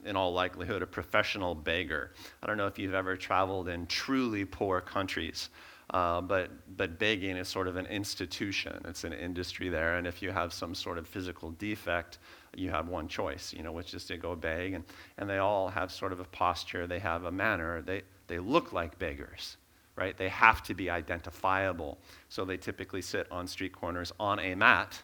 in 0.06 0.16
all 0.16 0.32
likelihood, 0.32 0.82
a 0.82 0.86
professional 0.86 1.54
beggar. 1.54 2.12
I 2.42 2.46
don't 2.46 2.56
know 2.56 2.66
if 2.66 2.78
you've 2.78 2.94
ever 2.94 3.16
traveled 3.16 3.68
in 3.68 3.86
truly 3.86 4.44
poor 4.44 4.80
countries, 4.80 5.50
uh, 5.90 6.20
but, 6.20 6.50
but 6.76 6.98
begging 6.98 7.36
is 7.36 7.48
sort 7.48 7.68
of 7.68 7.76
an 7.76 7.86
institution. 7.86 8.80
It's 8.86 9.04
an 9.04 9.12
industry 9.12 9.68
there, 9.68 9.96
and 9.96 10.06
if 10.06 10.22
you 10.22 10.30
have 10.30 10.52
some 10.52 10.74
sort 10.74 10.98
of 10.98 11.06
physical 11.06 11.50
defect, 11.52 12.18
you 12.56 12.70
have 12.70 12.88
one 12.88 13.08
choice, 13.08 13.52
you 13.52 13.62
know, 13.62 13.72
which 13.72 13.94
is 13.94 14.04
to 14.06 14.16
go 14.16 14.34
beg. 14.34 14.72
And, 14.72 14.84
and 15.18 15.28
they 15.28 15.38
all 15.38 15.68
have 15.68 15.92
sort 15.92 16.12
of 16.12 16.20
a 16.20 16.24
posture, 16.24 16.86
they 16.86 16.98
have 17.00 17.24
a 17.24 17.32
manner, 17.32 17.82
they, 17.82 18.02
they 18.26 18.38
look 18.38 18.72
like 18.72 18.98
beggars, 18.98 19.58
right? 19.94 20.16
They 20.16 20.28
have 20.28 20.62
to 20.64 20.74
be 20.74 20.88
identifiable. 20.90 21.98
So 22.28 22.44
they 22.44 22.56
typically 22.56 23.02
sit 23.02 23.26
on 23.30 23.46
street 23.46 23.72
corners 23.72 24.12
on 24.18 24.38
a 24.40 24.54
mat, 24.54 25.00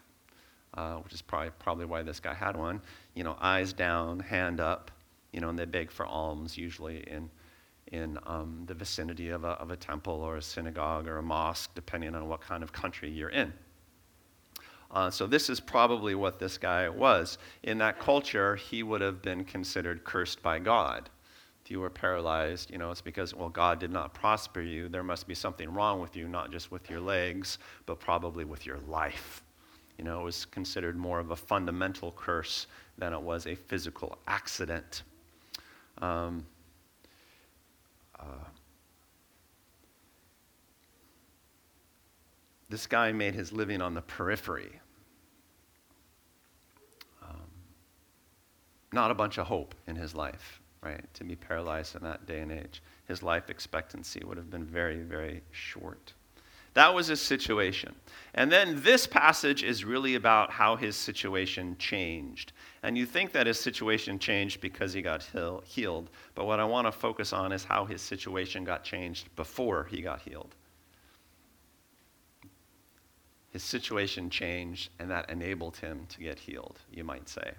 uh, 0.74 0.96
which 0.96 1.12
is 1.12 1.22
probably, 1.22 1.50
probably 1.58 1.84
why 1.84 2.02
this 2.02 2.20
guy 2.20 2.34
had 2.34 2.56
one, 2.56 2.80
you 3.14 3.24
know, 3.24 3.36
eyes 3.40 3.72
down, 3.72 4.20
hand 4.20 4.60
up, 4.60 4.90
you 5.32 5.40
know, 5.40 5.48
and 5.48 5.58
they 5.58 5.64
beg 5.64 5.90
for 5.90 6.06
alms, 6.06 6.56
usually 6.56 6.98
in, 7.08 7.30
in 7.88 8.18
um, 8.26 8.62
the 8.66 8.74
vicinity 8.74 9.30
of 9.30 9.44
a, 9.44 9.52
of 9.52 9.70
a 9.70 9.76
temple 9.76 10.14
or 10.14 10.36
a 10.36 10.42
synagogue 10.42 11.08
or 11.08 11.18
a 11.18 11.22
mosque, 11.22 11.74
depending 11.74 12.14
on 12.14 12.28
what 12.28 12.40
kind 12.40 12.62
of 12.62 12.72
country 12.72 13.10
you're 13.10 13.30
in. 13.30 13.52
Uh, 14.90 15.10
so, 15.10 15.26
this 15.26 15.48
is 15.48 15.58
probably 15.58 16.14
what 16.14 16.38
this 16.38 16.58
guy 16.58 16.86
was. 16.86 17.38
In 17.62 17.78
that 17.78 17.98
culture, 17.98 18.56
he 18.56 18.82
would 18.82 19.00
have 19.00 19.22
been 19.22 19.42
considered 19.42 20.04
cursed 20.04 20.42
by 20.42 20.58
God. 20.58 21.08
If 21.64 21.70
you 21.70 21.80
were 21.80 21.88
paralyzed, 21.88 22.70
you 22.70 22.76
know, 22.76 22.90
it's 22.90 23.00
because, 23.00 23.34
well, 23.34 23.48
God 23.48 23.78
did 23.78 23.90
not 23.90 24.12
prosper 24.12 24.60
you. 24.60 24.88
There 24.88 25.04
must 25.04 25.26
be 25.26 25.34
something 25.34 25.72
wrong 25.72 26.00
with 26.00 26.14
you, 26.14 26.28
not 26.28 26.50
just 26.50 26.70
with 26.70 26.90
your 26.90 27.00
legs, 27.00 27.58
but 27.86 28.00
probably 28.00 28.44
with 28.44 28.66
your 28.66 28.80
life. 28.88 29.42
You 29.96 30.04
know, 30.04 30.20
it 30.20 30.24
was 30.24 30.44
considered 30.44 30.96
more 30.96 31.20
of 31.20 31.30
a 31.30 31.36
fundamental 31.36 32.12
curse 32.12 32.66
than 32.98 33.12
it 33.12 33.22
was 33.22 33.46
a 33.46 33.54
physical 33.54 34.18
accident. 34.26 35.04
Um, 36.02 36.44
uh, 38.20 38.24
this 42.68 42.86
guy 42.86 43.12
made 43.12 43.34
his 43.34 43.52
living 43.52 43.80
on 43.80 43.94
the 43.94 44.02
periphery. 44.02 44.82
not 48.92 49.10
a 49.10 49.14
bunch 49.14 49.38
of 49.38 49.46
hope 49.46 49.74
in 49.86 49.96
his 49.96 50.14
life, 50.14 50.60
right? 50.82 51.02
To 51.14 51.24
be 51.24 51.34
paralyzed 51.34 51.96
in 51.96 52.02
that 52.02 52.26
day 52.26 52.40
and 52.40 52.52
age. 52.52 52.82
His 53.06 53.22
life 53.22 53.50
expectancy 53.50 54.22
would 54.24 54.36
have 54.36 54.50
been 54.50 54.64
very, 54.64 55.02
very 55.02 55.42
short. 55.50 56.12
That 56.74 56.94
was 56.94 57.08
his 57.08 57.20
situation. 57.20 57.94
And 58.34 58.50
then 58.50 58.82
this 58.82 59.06
passage 59.06 59.62
is 59.62 59.84
really 59.84 60.14
about 60.14 60.50
how 60.50 60.76
his 60.76 60.96
situation 60.96 61.76
changed. 61.78 62.52
And 62.82 62.98
you 62.98 63.06
think 63.06 63.32
that 63.32 63.46
his 63.46 63.60
situation 63.60 64.18
changed 64.18 64.60
because 64.60 64.92
he 64.92 65.02
got 65.02 65.24
healed. 65.64 66.10
But 66.34 66.46
what 66.46 66.58
I 66.58 66.64
want 66.64 66.86
to 66.88 66.92
focus 66.92 67.32
on 67.32 67.52
is 67.52 67.64
how 67.64 67.84
his 67.84 68.02
situation 68.02 68.64
got 68.64 68.82
changed 68.82 69.34
before 69.36 69.84
he 69.84 70.02
got 70.02 70.20
healed. 70.20 70.56
His 73.50 73.62
situation 73.62 74.30
changed, 74.30 74.90
and 74.98 75.10
that 75.10 75.30
enabled 75.30 75.76
him 75.76 76.06
to 76.08 76.20
get 76.20 76.38
healed, 76.38 76.78
you 76.90 77.04
might 77.04 77.28
say 77.28 77.52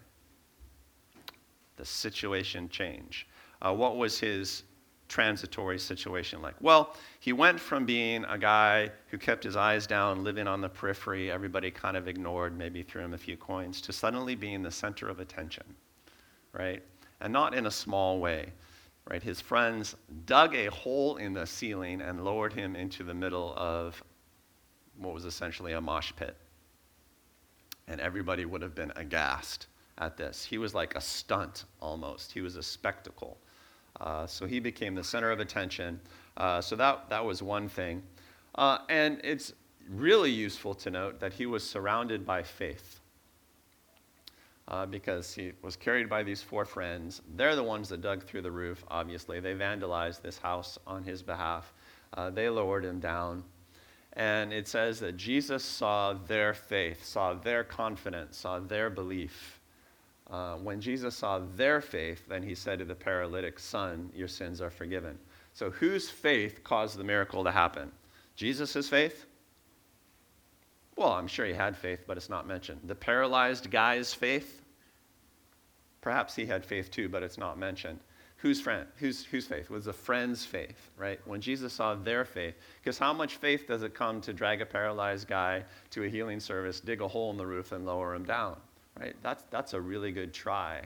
the 1.75 1.85
situation 1.85 2.69
change. 2.69 3.27
Uh, 3.61 3.73
what 3.73 3.97
was 3.97 4.19
his 4.19 4.63
transitory 5.07 5.77
situation 5.77 6.41
like? 6.41 6.55
Well, 6.61 6.95
he 7.19 7.33
went 7.33 7.59
from 7.59 7.85
being 7.85 8.25
a 8.25 8.37
guy 8.37 8.91
who 9.07 9.17
kept 9.17 9.43
his 9.43 9.55
eyes 9.55 9.85
down, 9.85 10.23
living 10.23 10.47
on 10.47 10.61
the 10.61 10.69
periphery, 10.69 11.31
everybody 11.31 11.71
kind 11.71 11.95
of 11.95 12.07
ignored, 12.07 12.57
maybe 12.57 12.83
threw 12.83 13.03
him 13.03 13.13
a 13.13 13.17
few 13.17 13.37
coins, 13.37 13.81
to 13.81 13.93
suddenly 13.93 14.35
being 14.35 14.63
the 14.63 14.71
center 14.71 15.09
of 15.09 15.19
attention, 15.19 15.63
right? 16.53 16.81
And 17.21 17.31
not 17.31 17.53
in 17.53 17.67
a 17.67 17.71
small 17.71 18.19
way, 18.19 18.51
right? 19.09 19.21
His 19.21 19.39
friends 19.39 19.95
dug 20.25 20.55
a 20.55 20.67
hole 20.67 21.17
in 21.17 21.33
the 21.33 21.45
ceiling 21.45 22.01
and 22.01 22.23
lowered 22.23 22.53
him 22.53 22.75
into 22.75 23.03
the 23.03 23.13
middle 23.13 23.53
of 23.55 24.01
what 24.97 25.13
was 25.13 25.25
essentially 25.25 25.73
a 25.73 25.81
mosh 25.81 26.11
pit. 26.15 26.35
And 27.87 27.99
everybody 27.99 28.45
would 28.45 28.61
have 28.61 28.75
been 28.75 28.93
aghast 28.95 29.67
at 29.97 30.17
this. 30.17 30.45
He 30.45 30.57
was 30.57 30.73
like 30.73 30.95
a 30.95 31.01
stunt 31.01 31.65
almost, 31.81 32.31
he 32.31 32.41
was 32.41 32.55
a 32.55 32.63
spectacle. 32.63 33.37
Uh, 33.99 34.25
so 34.27 34.45
he 34.45 34.59
became 34.59 34.95
the 34.95 35.03
center 35.03 35.31
of 35.31 35.39
attention. 35.39 35.99
Uh, 36.37 36.59
so 36.61 36.75
that, 36.75 37.09
that 37.09 37.23
was 37.23 37.43
one 37.43 37.69
thing. 37.69 38.01
Uh, 38.55 38.79
and 38.89 39.19
it's 39.23 39.53
really 39.89 40.31
useful 40.31 40.73
to 40.73 40.89
note 40.89 41.19
that 41.19 41.33
he 41.33 41.45
was 41.45 41.67
surrounded 41.67 42.25
by 42.25 42.43
faith. 42.43 42.99
Uh, 44.69 44.85
because 44.85 45.33
he 45.33 45.51
was 45.61 45.75
carried 45.75 46.09
by 46.09 46.23
these 46.23 46.41
four 46.41 46.63
friends. 46.63 47.21
They're 47.35 47.55
the 47.55 47.63
ones 47.63 47.89
that 47.89 48.01
dug 48.01 48.23
through 48.23 48.43
the 48.43 48.51
roof, 48.51 48.83
obviously. 48.87 49.41
They 49.41 49.53
vandalized 49.53 50.21
this 50.21 50.37
house 50.37 50.79
on 50.87 51.03
his 51.03 51.21
behalf. 51.21 51.73
Uh, 52.13 52.29
they 52.29 52.47
lowered 52.47 52.85
him 52.85 53.01
down. 53.01 53.43
And 54.13 54.53
it 54.53 54.67
says 54.67 54.99
that 55.01 55.17
Jesus 55.17 55.65
saw 55.65 56.13
their 56.13 56.53
faith, 56.53 57.03
saw 57.03 57.33
their 57.33 57.63
confidence, 57.63 58.37
saw 58.37 58.59
their 58.59 58.89
belief. 58.89 59.59
Uh, 60.29 60.55
when 60.55 60.79
Jesus 60.79 61.15
saw 61.15 61.41
their 61.55 61.81
faith, 61.81 62.23
then 62.27 62.41
he 62.41 62.55
said 62.55 62.79
to 62.79 62.85
the 62.85 62.95
paralytic, 62.95 63.59
Son, 63.59 64.09
your 64.15 64.27
sins 64.27 64.61
are 64.61 64.69
forgiven. 64.69 65.17
So, 65.53 65.69
whose 65.69 66.09
faith 66.09 66.63
caused 66.63 66.97
the 66.97 67.03
miracle 67.03 67.43
to 67.43 67.51
happen? 67.51 67.91
Jesus' 68.35 68.89
faith? 68.89 69.25
Well, 70.95 71.11
I'm 71.11 71.27
sure 71.27 71.45
he 71.45 71.53
had 71.53 71.75
faith, 71.75 72.05
but 72.07 72.17
it's 72.17 72.29
not 72.29 72.47
mentioned. 72.47 72.81
The 72.85 72.95
paralyzed 72.95 73.69
guy's 73.69 74.13
faith? 74.13 74.61
Perhaps 76.01 76.35
he 76.35 76.45
had 76.45 76.65
faith 76.65 76.91
too, 76.91 77.09
but 77.09 77.23
it's 77.23 77.37
not 77.37 77.57
mentioned. 77.57 77.99
Whose 78.37 78.59
friend? 78.59 78.85
Whose, 78.97 79.23
whose 79.23 79.47
faith? 79.47 79.65
It 79.65 79.69
was 79.69 79.87
a 79.87 79.93
friend's 79.93 80.45
faith, 80.45 80.89
right? 80.97 81.19
When 81.25 81.39
Jesus 81.39 81.71
saw 81.71 81.95
their 81.95 82.25
faith. 82.25 82.55
Because 82.81 82.97
how 82.97 83.13
much 83.13 83.37
faith 83.37 83.67
does 83.67 83.83
it 83.83 83.93
come 83.93 84.19
to 84.21 84.33
drag 84.33 84.61
a 84.61 84.65
paralyzed 84.65 85.29
guy 85.29 85.63
to 85.91 86.03
a 86.03 86.09
healing 86.09 86.41
service, 86.41 86.81
dig 86.81 87.01
a 87.01 87.07
hole 87.07 87.31
in 87.31 87.37
the 87.37 87.45
roof, 87.45 87.71
and 87.71 87.85
lower 87.85 88.13
him 88.13 88.25
down? 88.25 88.57
Right? 88.99 89.15
That's, 89.23 89.43
that's 89.49 89.73
a 89.73 89.81
really 89.81 90.11
good 90.11 90.33
try. 90.33 90.83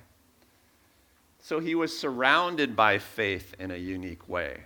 So 1.40 1.60
he 1.60 1.76
was 1.76 1.98
surrounded 1.98 2.76
by 2.76 2.98
faith 2.98 3.54
in 3.60 3.72
a 3.72 3.78
unique 3.78 4.28
way. 4.28 4.62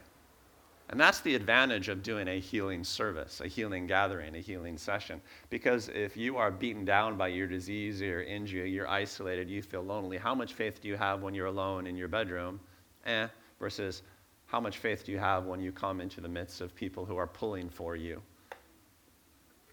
And 0.90 1.00
that's 1.00 1.22
the 1.22 1.36
advantage 1.36 1.88
of 1.88 2.04
doing 2.04 2.28
a 2.28 2.40
healing 2.40 2.84
service, 2.84 3.40
a 3.40 3.48
healing 3.48 3.88
gathering, 3.88 4.36
a 4.36 4.40
healing 4.40 4.78
session. 4.78 5.22
Because 5.50 5.88
if 5.90 6.18
you 6.18 6.36
are 6.36 6.52
beaten 6.52 6.84
down 6.84 7.16
by 7.16 7.30
your 7.30 7.48
disease 7.48 8.02
or 8.02 8.06
your 8.06 8.24
injury, 8.24 8.70
you're 8.70 8.90
isolated, 8.90 9.50
you 9.50 9.62
feel 9.62 9.84
lonely, 9.84 10.18
how 10.18 10.36
much 10.36 10.54
faith 10.54 10.82
do 10.82 10.90
you 10.90 10.98
have 10.98 11.22
when 11.22 11.34
you're 11.34 11.46
alone 11.46 11.88
in 11.88 11.96
your 11.96 12.10
bedroom? 12.10 12.60
Eh, 13.06 13.28
versus 13.58 14.02
how 14.48 14.60
much 14.60 14.80
faith 14.80 15.06
do 15.06 15.14
you 15.14 15.18
have 15.18 15.46
when 15.46 15.62
you 15.62 15.72
come 15.72 16.02
into 16.02 16.20
the 16.20 16.28
midst 16.28 16.60
of 16.60 16.76
people 16.76 17.06
who 17.06 17.16
are 17.16 17.28
pulling 17.28 17.70
for 17.70 17.96
you, 17.96 18.22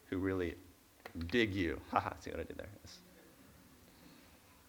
who 0.07 0.19
really 0.19 0.55
dig 1.27 1.53
you? 1.53 1.81
Haha, 1.91 2.11
see 2.21 2.31
what 2.31 2.39
I 2.39 2.45
did 2.45 2.59
there? 2.59 2.69
Yes. 2.85 2.99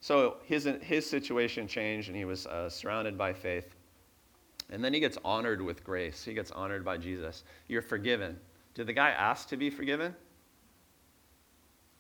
So 0.10 0.38
his, 0.44 0.68
his 0.82 1.08
situation 1.08 1.68
changed, 1.68 2.08
and 2.08 2.18
he 2.18 2.26
was 2.26 2.48
uh, 2.48 2.68
surrounded 2.68 3.16
by 3.16 3.32
faith. 3.32 3.76
And 4.72 4.84
then 4.84 4.92
he 4.92 5.00
gets 5.00 5.20
honored 5.24 5.62
with 5.62 5.84
grace. 5.84 6.24
He 6.24 6.34
gets 6.34 6.50
honored 6.50 6.84
by 6.84 6.98
Jesus. 6.98 7.44
You're 7.68 7.84
forgiven. 7.84 8.36
Did 8.74 8.88
the 8.88 8.94
guy 8.94 9.12
ask 9.12 9.48
to 9.50 9.56
be 9.56 9.70
forgiven? 9.70 10.16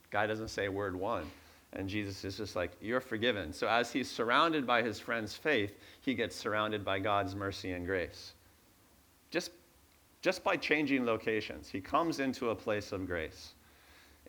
Guy 0.09 0.25
doesn't 0.25 0.47
say 0.47 0.69
word 0.69 0.95
one. 0.95 1.29
And 1.73 1.87
Jesus 1.87 2.25
is 2.25 2.35
just 2.35 2.55
like, 2.55 2.71
You're 2.81 2.99
forgiven. 2.99 3.53
So 3.53 3.67
as 3.67 3.91
he's 3.91 4.09
surrounded 4.09 4.65
by 4.65 4.81
his 4.81 4.99
friend's 4.99 5.35
faith, 5.35 5.77
he 6.01 6.15
gets 6.15 6.35
surrounded 6.35 6.83
by 6.83 6.97
God's 6.97 7.35
mercy 7.35 7.73
and 7.73 7.85
grace. 7.85 8.33
Just, 9.29 9.51
just 10.23 10.43
by 10.43 10.57
changing 10.57 11.05
locations, 11.05 11.69
he 11.69 11.79
comes 11.79 12.19
into 12.19 12.49
a 12.49 12.55
place 12.55 12.91
of 12.91 13.05
grace. 13.05 13.53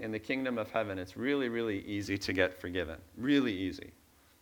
In 0.00 0.10
the 0.10 0.18
kingdom 0.18 0.56
of 0.56 0.70
heaven, 0.70 0.98
it's 0.98 1.16
really, 1.16 1.50
really 1.50 1.84
easy 1.84 2.16
to 2.16 2.32
get 2.32 2.58
forgiven. 2.58 2.96
Really 3.18 3.52
easy. 3.52 3.92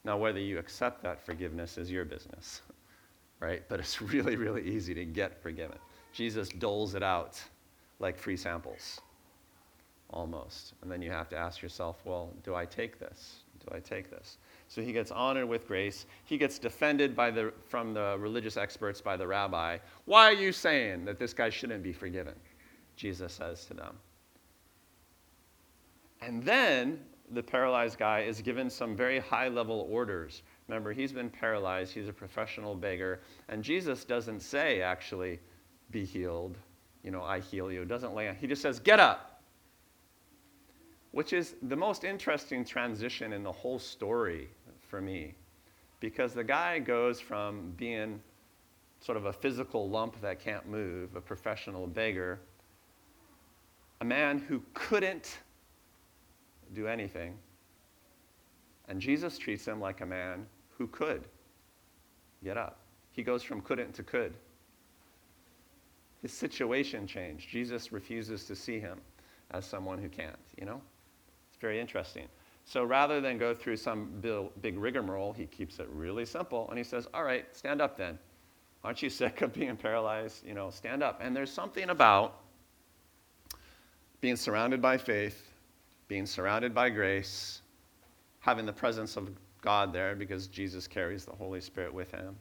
Now, 0.04 0.16
whether 0.16 0.38
you 0.38 0.58
accept 0.58 1.02
that 1.02 1.24
forgiveness 1.24 1.76
is 1.78 1.90
your 1.90 2.04
business, 2.04 2.62
right? 3.40 3.62
But 3.68 3.80
it's 3.80 4.00
really, 4.14 4.36
really 4.36 4.62
easy 4.62 4.94
to 4.94 5.04
get 5.04 5.42
forgiven. 5.42 5.78
Jesus 6.12 6.48
doles 6.48 6.94
it 6.94 7.02
out 7.02 7.42
like 7.98 8.16
free 8.16 8.36
samples 8.36 9.00
almost. 10.10 10.74
And 10.82 10.90
then 10.90 11.02
you 11.02 11.10
have 11.10 11.28
to 11.30 11.36
ask 11.36 11.60
yourself, 11.60 11.96
well, 12.04 12.32
do 12.44 12.54
I 12.54 12.64
take 12.64 13.00
this? 13.00 13.40
Do 13.58 13.74
I 13.74 13.80
take 13.80 14.10
this? 14.10 14.38
So 14.68 14.80
he 14.80 14.92
gets 14.92 15.10
honored 15.10 15.48
with 15.48 15.66
grace. 15.66 16.06
He 16.24 16.38
gets 16.38 16.58
defended 16.58 17.16
by 17.16 17.32
the, 17.32 17.52
from 17.66 17.92
the 17.92 18.16
religious 18.18 18.56
experts 18.56 19.00
by 19.00 19.16
the 19.16 19.26
rabbi. 19.26 19.78
Why 20.04 20.26
are 20.26 20.34
you 20.34 20.52
saying 20.52 21.04
that 21.06 21.18
this 21.18 21.34
guy 21.34 21.50
shouldn't 21.50 21.82
be 21.82 21.92
forgiven? 21.92 22.34
Jesus 22.96 23.32
says 23.32 23.64
to 23.66 23.74
them. 23.74 23.96
And 26.20 26.42
then 26.42 27.00
the 27.30 27.42
paralyzed 27.42 27.98
guy 27.98 28.20
is 28.20 28.40
given 28.40 28.70
some 28.70 28.96
very 28.96 29.18
high 29.18 29.48
level 29.48 29.86
orders. 29.90 30.42
Remember, 30.66 30.92
he's 30.92 31.12
been 31.12 31.30
paralyzed, 31.30 31.92
he's 31.92 32.08
a 32.08 32.12
professional 32.12 32.74
beggar. 32.74 33.20
And 33.48 33.62
Jesus 33.62 34.04
doesn't 34.04 34.40
say, 34.40 34.80
actually, 34.82 35.38
be 35.90 36.04
healed. 36.04 36.56
You 37.04 37.10
know, 37.10 37.22
I 37.22 37.40
heal 37.40 37.70
you. 37.70 37.84
Doesn't 37.84 38.14
lay 38.14 38.28
on. 38.28 38.36
He 38.36 38.46
just 38.46 38.62
says, 38.62 38.80
get 38.80 39.00
up 39.00 39.38
which 41.12 41.32
is 41.32 41.54
the 41.62 41.76
most 41.76 42.04
interesting 42.04 42.64
transition 42.64 43.32
in 43.32 43.42
the 43.42 43.52
whole 43.52 43.78
story 43.78 44.48
for 44.88 45.00
me. 45.00 45.34
Because 46.00 46.32
the 46.32 46.44
guy 46.44 46.78
goes 46.78 47.20
from 47.20 47.72
being 47.76 48.20
sort 49.00 49.16
of 49.16 49.26
a 49.26 49.32
physical 49.32 49.88
lump 49.88 50.20
that 50.20 50.40
can't 50.40 50.68
move, 50.68 51.16
a 51.16 51.20
professional 51.20 51.86
beggar, 51.86 52.40
a 54.00 54.04
man 54.04 54.38
who 54.38 54.62
couldn't 54.74 55.38
do 56.74 56.86
anything. 56.86 57.36
And 58.88 59.00
Jesus 59.00 59.38
treats 59.38 59.66
him 59.66 59.80
like 59.80 60.00
a 60.00 60.06
man 60.06 60.46
who 60.76 60.86
could 60.86 61.24
get 62.42 62.56
up. 62.56 62.78
He 63.12 63.22
goes 63.22 63.42
from 63.42 63.60
couldn't 63.60 63.94
to 63.94 64.02
could. 64.02 64.34
His 66.22 66.32
situation 66.32 67.06
changed. 67.06 67.48
Jesus 67.48 67.92
refuses 67.92 68.44
to 68.44 68.56
see 68.56 68.80
him 68.80 69.00
as 69.50 69.64
someone 69.64 69.98
who 69.98 70.08
can't, 70.08 70.38
you 70.58 70.66
know? 70.66 70.80
It's 71.48 71.60
very 71.60 71.80
interesting. 71.80 72.28
So 72.64 72.84
rather 72.84 73.20
than 73.20 73.38
go 73.38 73.54
through 73.54 73.76
some 73.76 74.22
big 74.60 74.78
rigmarole, 74.78 75.32
he 75.32 75.46
keeps 75.46 75.78
it 75.78 75.88
really 75.90 76.26
simple 76.26 76.68
and 76.68 76.76
he 76.76 76.84
says, 76.84 77.06
All 77.14 77.24
right, 77.24 77.44
stand 77.56 77.80
up 77.80 77.96
then. 77.96 78.18
Aren't 78.84 79.02
you 79.02 79.10
sick 79.10 79.42
of 79.42 79.52
being 79.52 79.76
paralyzed? 79.76 80.46
You 80.46 80.54
know, 80.54 80.70
stand 80.70 81.02
up. 81.02 81.20
And 81.22 81.34
there's 81.34 81.50
something 81.50 81.90
about 81.90 82.40
being 84.20 84.36
surrounded 84.36 84.82
by 84.82 84.98
faith, 84.98 85.47
being 86.08 86.26
surrounded 86.26 86.74
by 86.74 86.88
grace, 86.88 87.60
having 88.40 88.66
the 88.66 88.72
presence 88.72 89.16
of 89.16 89.30
God 89.60 89.92
there 89.92 90.14
because 90.14 90.46
Jesus 90.46 90.86
carries 90.86 91.24
the 91.24 91.32
Holy 91.32 91.60
Spirit 91.60 91.92
with 91.92 92.10
him. 92.10 92.36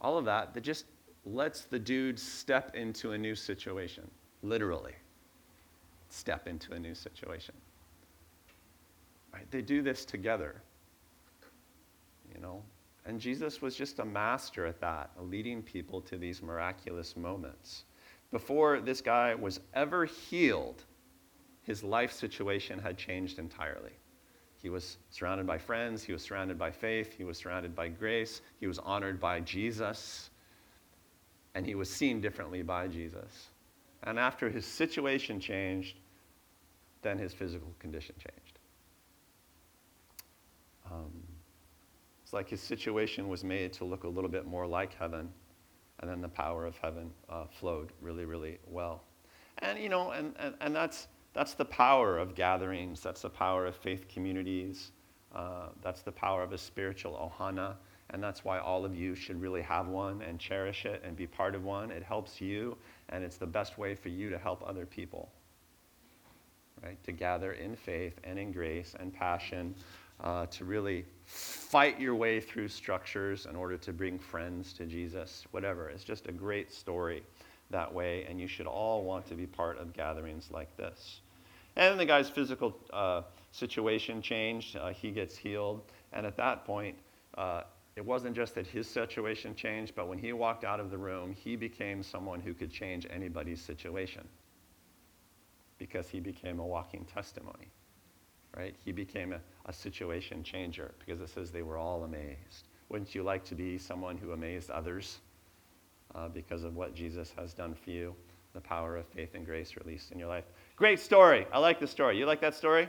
All 0.00 0.16
of 0.16 0.24
that 0.24 0.54
that 0.54 0.62
just 0.62 0.86
lets 1.24 1.62
the 1.62 1.78
dude 1.78 2.18
step 2.18 2.74
into 2.74 3.12
a 3.12 3.18
new 3.18 3.34
situation, 3.34 4.08
literally. 4.42 4.94
Step 6.08 6.46
into 6.46 6.72
a 6.72 6.78
new 6.78 6.94
situation. 6.94 7.54
Right? 9.32 9.50
They 9.50 9.62
do 9.62 9.82
this 9.82 10.04
together. 10.04 10.62
You 12.34 12.40
know? 12.40 12.62
And 13.06 13.20
Jesus 13.20 13.62
was 13.62 13.74
just 13.74 13.98
a 13.98 14.04
master 14.04 14.66
at 14.66 14.80
that, 14.80 15.10
leading 15.20 15.62
people 15.62 16.00
to 16.02 16.16
these 16.16 16.42
miraculous 16.42 17.16
moments. 17.16 17.84
Before 18.30 18.80
this 18.80 19.00
guy 19.00 19.34
was 19.34 19.60
ever 19.74 20.04
healed, 20.04 20.84
his 21.70 21.84
life 21.84 22.12
situation 22.12 22.80
had 22.80 22.98
changed 22.98 23.38
entirely. 23.38 23.92
He 24.60 24.68
was 24.68 24.98
surrounded 25.10 25.46
by 25.46 25.56
friends, 25.56 26.02
he 26.02 26.12
was 26.12 26.20
surrounded 26.20 26.58
by 26.58 26.72
faith, 26.72 27.14
he 27.16 27.22
was 27.22 27.38
surrounded 27.38 27.76
by 27.76 27.86
grace, 27.86 28.42
he 28.58 28.66
was 28.66 28.80
honored 28.80 29.20
by 29.20 29.38
Jesus, 29.38 30.30
and 31.54 31.64
he 31.64 31.76
was 31.76 31.88
seen 31.88 32.20
differently 32.20 32.62
by 32.62 32.88
Jesus. 32.88 33.50
And 34.02 34.18
after 34.18 34.50
his 34.50 34.66
situation 34.66 35.38
changed, 35.38 35.94
then 37.02 37.18
his 37.18 37.32
physical 37.32 37.72
condition 37.78 38.16
changed. 38.18 38.58
Um, 40.90 41.22
it's 42.24 42.32
like 42.32 42.48
his 42.48 42.60
situation 42.60 43.28
was 43.28 43.44
made 43.44 43.72
to 43.74 43.84
look 43.84 44.02
a 44.02 44.08
little 44.08 44.30
bit 44.30 44.44
more 44.44 44.66
like 44.66 44.92
heaven, 44.98 45.30
and 46.00 46.10
then 46.10 46.20
the 46.20 46.28
power 46.28 46.66
of 46.66 46.76
heaven 46.78 47.12
uh, 47.28 47.44
flowed 47.60 47.92
really, 48.00 48.24
really 48.24 48.58
well. 48.66 49.04
And, 49.58 49.78
you 49.78 49.88
know, 49.88 50.10
and, 50.10 50.34
and, 50.40 50.54
and 50.60 50.74
that's, 50.74 51.06
that's 51.32 51.54
the 51.54 51.64
power 51.64 52.18
of 52.18 52.34
gatherings, 52.34 53.00
that's 53.00 53.22
the 53.22 53.30
power 53.30 53.66
of 53.66 53.76
faith 53.76 54.08
communities, 54.08 54.92
uh, 55.34 55.68
that's 55.82 56.02
the 56.02 56.12
power 56.12 56.42
of 56.42 56.52
a 56.52 56.58
spiritual 56.58 57.32
ohana. 57.38 57.74
And 58.12 58.20
that's 58.20 58.44
why 58.44 58.58
all 58.58 58.84
of 58.84 58.96
you 58.96 59.14
should 59.14 59.40
really 59.40 59.62
have 59.62 59.86
one 59.86 60.20
and 60.22 60.40
cherish 60.40 60.84
it 60.84 61.00
and 61.04 61.16
be 61.16 61.28
part 61.28 61.54
of 61.54 61.62
one. 61.62 61.92
It 61.92 62.02
helps 62.02 62.40
you, 62.40 62.76
and 63.08 63.22
it's 63.22 63.36
the 63.36 63.46
best 63.46 63.78
way 63.78 63.94
for 63.94 64.08
you 64.08 64.30
to 64.30 64.38
help 64.38 64.64
other 64.66 64.84
people. 64.84 65.30
Right? 66.82 67.00
To 67.04 67.12
gather 67.12 67.52
in 67.52 67.76
faith 67.76 68.18
and 68.24 68.36
in 68.36 68.50
grace 68.50 68.96
and 68.98 69.14
passion 69.14 69.76
uh, 70.22 70.46
to 70.46 70.64
really 70.64 71.04
fight 71.24 72.00
your 72.00 72.14
way 72.14 72.40
through 72.40 72.68
structures 72.68 73.46
in 73.46 73.54
order 73.54 73.76
to 73.76 73.92
bring 73.92 74.18
friends 74.18 74.72
to 74.72 74.86
Jesus, 74.86 75.46
whatever. 75.52 75.88
It's 75.88 76.04
just 76.04 76.26
a 76.26 76.32
great 76.32 76.72
story 76.72 77.22
that 77.70 77.92
way, 77.92 78.26
and 78.28 78.40
you 78.40 78.46
should 78.46 78.66
all 78.66 79.04
want 79.04 79.26
to 79.26 79.34
be 79.34 79.46
part 79.46 79.78
of 79.78 79.92
gatherings 79.92 80.48
like 80.50 80.76
this. 80.76 81.20
And 81.76 81.98
the 81.98 82.04
guy's 82.04 82.28
physical 82.28 82.76
uh, 82.92 83.22
situation 83.52 84.20
changed. 84.22 84.76
Uh, 84.76 84.88
he 84.88 85.10
gets 85.10 85.36
healed. 85.36 85.82
And 86.12 86.26
at 86.26 86.36
that 86.36 86.64
point, 86.64 86.96
uh, 87.38 87.62
it 87.96 88.04
wasn't 88.04 88.34
just 88.34 88.54
that 88.56 88.66
his 88.66 88.88
situation 88.88 89.54
changed, 89.54 89.94
but 89.94 90.08
when 90.08 90.18
he 90.18 90.32
walked 90.32 90.64
out 90.64 90.80
of 90.80 90.90
the 90.90 90.98
room, 90.98 91.32
he 91.32 91.56
became 91.56 92.02
someone 92.02 92.40
who 92.40 92.54
could 92.54 92.70
change 92.70 93.06
anybody's 93.10 93.60
situation 93.60 94.26
because 95.78 96.08
he 96.08 96.20
became 96.20 96.58
a 96.58 96.66
walking 96.66 97.04
testimony 97.04 97.68
right? 98.56 98.74
He 98.84 98.92
became 98.92 99.32
a, 99.32 99.40
a 99.66 99.72
situation 99.72 100.42
changer 100.42 100.92
because 100.98 101.20
it 101.20 101.28
says 101.28 101.50
they 101.50 101.62
were 101.62 101.76
all 101.76 102.04
amazed. 102.04 102.68
Wouldn't 102.88 103.14
you 103.14 103.22
like 103.22 103.44
to 103.44 103.54
be 103.54 103.78
someone 103.78 104.16
who 104.16 104.32
amazed 104.32 104.70
others 104.70 105.18
uh, 106.14 106.28
because 106.28 106.64
of 106.64 106.76
what 106.76 106.94
Jesus 106.94 107.32
has 107.36 107.52
done 107.54 107.74
for 107.74 107.90
you? 107.90 108.14
The 108.52 108.60
power 108.60 108.96
of 108.96 109.06
faith 109.06 109.34
and 109.34 109.46
grace 109.46 109.74
released 109.76 110.10
in 110.10 110.18
your 110.18 110.28
life. 110.28 110.44
Great 110.76 110.98
story. 110.98 111.46
I 111.52 111.58
like 111.58 111.78
the 111.78 111.86
story. 111.86 112.18
You 112.18 112.26
like 112.26 112.40
that 112.40 112.54
story? 112.54 112.88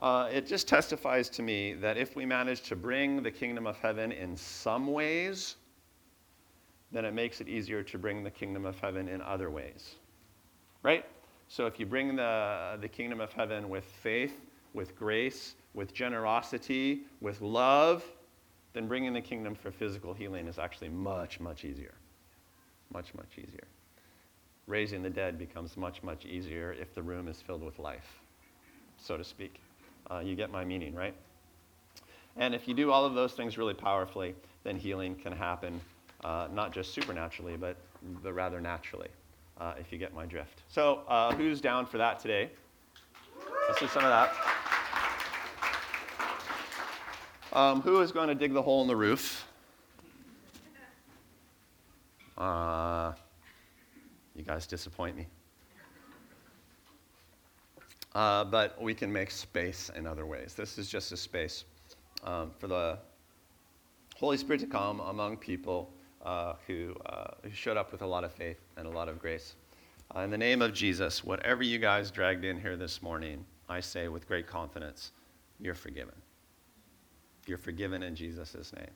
Uh, 0.00 0.28
it 0.32 0.46
just 0.46 0.66
testifies 0.66 1.28
to 1.30 1.42
me 1.42 1.74
that 1.74 1.96
if 1.96 2.16
we 2.16 2.26
manage 2.26 2.62
to 2.62 2.76
bring 2.76 3.22
the 3.22 3.30
kingdom 3.30 3.66
of 3.66 3.76
heaven 3.78 4.10
in 4.10 4.36
some 4.36 4.88
ways, 4.88 5.56
then 6.90 7.04
it 7.04 7.14
makes 7.14 7.40
it 7.40 7.48
easier 7.48 7.82
to 7.82 7.98
bring 7.98 8.24
the 8.24 8.30
kingdom 8.30 8.64
of 8.64 8.78
heaven 8.80 9.08
in 9.08 9.22
other 9.22 9.50
ways. 9.50 9.94
Right? 10.82 11.04
So 11.48 11.66
if 11.66 11.78
you 11.78 11.86
bring 11.86 12.16
the, 12.16 12.78
the 12.80 12.88
kingdom 12.88 13.20
of 13.20 13.32
heaven 13.32 13.68
with 13.68 13.84
faith, 13.84 14.40
with 14.72 14.96
grace, 14.96 15.54
with 15.74 15.94
generosity, 15.94 17.02
with 17.20 17.40
love, 17.40 18.04
then 18.74 18.86
bringing 18.86 19.12
the 19.12 19.20
kingdom 19.20 19.54
for 19.54 19.70
physical 19.70 20.12
healing 20.12 20.46
is 20.46 20.58
actually 20.58 20.90
much, 20.90 21.40
much 21.40 21.64
easier. 21.64 21.94
Much, 22.92 23.14
much 23.14 23.38
easier. 23.38 23.64
Raising 24.66 25.02
the 25.02 25.10
dead 25.10 25.38
becomes 25.38 25.76
much, 25.76 26.02
much 26.02 26.26
easier 26.26 26.74
if 26.78 26.94
the 26.94 27.02
room 27.02 27.28
is 27.28 27.40
filled 27.40 27.62
with 27.62 27.78
life, 27.78 28.18
so 28.98 29.16
to 29.16 29.24
speak. 29.24 29.60
Uh, 30.10 30.18
you 30.18 30.34
get 30.34 30.50
my 30.50 30.64
meaning, 30.64 30.94
right? 30.94 31.14
And 32.36 32.54
if 32.54 32.68
you 32.68 32.74
do 32.74 32.90
all 32.90 33.04
of 33.04 33.14
those 33.14 33.32
things 33.32 33.56
really 33.56 33.74
powerfully, 33.74 34.34
then 34.64 34.76
healing 34.76 35.14
can 35.14 35.32
happen, 35.32 35.80
uh, 36.24 36.48
not 36.52 36.72
just 36.72 36.92
supernaturally, 36.92 37.56
but 37.56 37.76
but 38.22 38.32
rather 38.32 38.60
naturally, 38.60 39.08
uh, 39.58 39.74
if 39.78 39.92
you 39.92 39.98
get 39.98 40.14
my 40.14 40.26
drift. 40.26 40.62
So, 40.68 41.02
uh, 41.08 41.34
who's 41.34 41.60
down 41.60 41.86
for 41.86 41.98
that 41.98 42.18
today? 42.18 42.50
Let's 43.68 43.80
do 43.80 43.88
some 43.88 44.04
of 44.04 44.10
that. 44.10 44.73
Um, 47.54 47.82
who 47.82 48.00
is 48.00 48.10
going 48.10 48.26
to 48.26 48.34
dig 48.34 48.52
the 48.52 48.62
hole 48.62 48.82
in 48.82 48.88
the 48.88 48.96
roof? 48.96 49.46
Uh, 52.36 53.12
you 54.34 54.42
guys 54.42 54.66
disappoint 54.66 55.16
me. 55.16 55.28
Uh, 58.12 58.44
but 58.44 58.80
we 58.82 58.92
can 58.92 59.12
make 59.12 59.30
space 59.30 59.88
in 59.94 60.04
other 60.04 60.26
ways. 60.26 60.54
This 60.54 60.78
is 60.78 60.88
just 60.88 61.12
a 61.12 61.16
space 61.16 61.64
um, 62.24 62.50
for 62.58 62.66
the 62.66 62.98
Holy 64.16 64.36
Spirit 64.36 64.60
to 64.60 64.66
come 64.66 64.98
among 65.00 65.36
people 65.36 65.92
uh, 66.24 66.54
who, 66.66 66.96
uh, 67.06 67.34
who 67.44 67.50
showed 67.50 67.76
up 67.76 67.92
with 67.92 68.02
a 68.02 68.06
lot 68.06 68.24
of 68.24 68.32
faith 68.32 68.58
and 68.76 68.88
a 68.88 68.90
lot 68.90 69.08
of 69.08 69.20
grace. 69.20 69.54
Uh, 70.14 70.20
in 70.20 70.30
the 70.30 70.38
name 70.38 70.60
of 70.60 70.72
Jesus, 70.72 71.22
whatever 71.22 71.62
you 71.62 71.78
guys 71.78 72.10
dragged 72.10 72.44
in 72.44 72.60
here 72.60 72.76
this 72.76 73.00
morning, 73.00 73.44
I 73.68 73.78
say 73.78 74.08
with 74.08 74.26
great 74.26 74.48
confidence, 74.48 75.12
you're 75.60 75.74
forgiven. 75.76 76.14
You're 77.46 77.58
forgiven 77.58 78.02
in 78.02 78.14
Jesus' 78.14 78.72
name. 78.76 78.90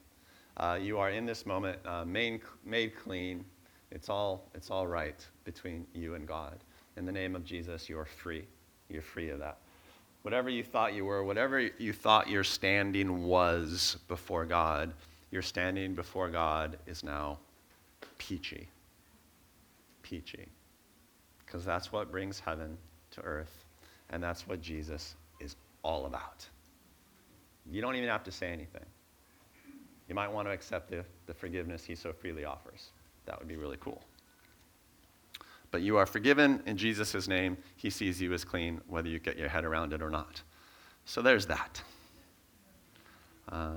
Uh, 0.56 0.78
you 0.80 0.98
are 0.98 1.10
in 1.10 1.26
this 1.26 1.46
moment 1.46 1.78
uh, 1.86 2.04
made, 2.04 2.40
made 2.64 2.96
clean. 2.96 3.44
It's 3.90 4.08
all, 4.08 4.48
it's 4.54 4.70
all 4.70 4.86
right 4.86 5.24
between 5.44 5.86
you 5.94 6.14
and 6.14 6.26
God. 6.26 6.58
In 6.96 7.04
the 7.04 7.12
name 7.12 7.36
of 7.36 7.44
Jesus, 7.44 7.88
you 7.88 7.98
are 7.98 8.04
free. 8.04 8.44
You're 8.88 9.02
free 9.02 9.30
of 9.30 9.38
that. 9.38 9.58
Whatever 10.22 10.50
you 10.50 10.64
thought 10.64 10.94
you 10.94 11.04
were, 11.04 11.22
whatever 11.22 11.60
you 11.60 11.92
thought 11.92 12.28
your 12.28 12.44
standing 12.44 13.24
was 13.24 13.98
before 14.08 14.44
God, 14.44 14.92
your 15.30 15.42
standing 15.42 15.94
before 15.94 16.28
God 16.28 16.76
is 16.86 17.04
now 17.04 17.38
peachy. 18.18 18.68
Peachy. 20.02 20.48
Because 21.44 21.64
that's 21.64 21.92
what 21.92 22.10
brings 22.10 22.40
heaven 22.40 22.76
to 23.12 23.20
earth, 23.22 23.64
and 24.10 24.22
that's 24.22 24.46
what 24.46 24.60
Jesus 24.60 25.14
is 25.40 25.56
all 25.82 26.06
about. 26.06 26.46
You 27.70 27.80
don't 27.80 27.96
even 27.96 28.08
have 28.08 28.24
to 28.24 28.32
say 28.32 28.48
anything. 28.48 28.84
You 30.08 30.14
might 30.14 30.28
want 30.28 30.48
to 30.48 30.52
accept 30.52 30.90
the, 30.90 31.04
the 31.26 31.34
forgiveness 31.34 31.84
he 31.84 31.94
so 31.94 32.12
freely 32.12 32.44
offers. 32.44 32.90
That 33.26 33.38
would 33.38 33.48
be 33.48 33.56
really 33.56 33.76
cool. 33.78 34.02
But 35.70 35.82
you 35.82 35.98
are 35.98 36.06
forgiven 36.06 36.62
in 36.64 36.78
Jesus' 36.78 37.28
name. 37.28 37.58
He 37.76 37.90
sees 37.90 38.20
you 38.20 38.32
as 38.32 38.42
clean, 38.42 38.80
whether 38.86 39.08
you 39.08 39.18
get 39.18 39.36
your 39.36 39.48
head 39.48 39.64
around 39.64 39.92
it 39.92 40.00
or 40.00 40.08
not. 40.08 40.42
So 41.04 41.20
there's 41.20 41.46
that. 41.46 41.82
Uh, 43.50 43.74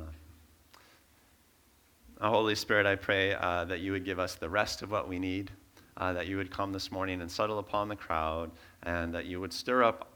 Holy 2.21 2.56
Spirit, 2.56 2.86
I 2.86 2.95
pray 2.95 3.34
uh, 3.34 3.65
that 3.65 3.80
you 3.80 3.91
would 3.91 4.06
give 4.06 4.19
us 4.19 4.36
the 4.36 4.49
rest 4.49 4.84
of 4.84 4.91
what 4.91 5.10
we 5.10 5.19
need, 5.19 5.51
uh, 5.97 6.13
that 6.13 6.27
you 6.27 6.38
would 6.38 6.51
come 6.51 6.71
this 6.71 6.91
morning 6.91 7.21
and 7.21 7.30
settle 7.30 7.60
upon 7.60 7.89
the 7.89 7.95
crowd, 7.95 8.51
and 8.84 9.13
that 9.13 9.25
you 9.25 9.41
would 9.41 9.51
stir 9.51 9.84
up 9.84 10.12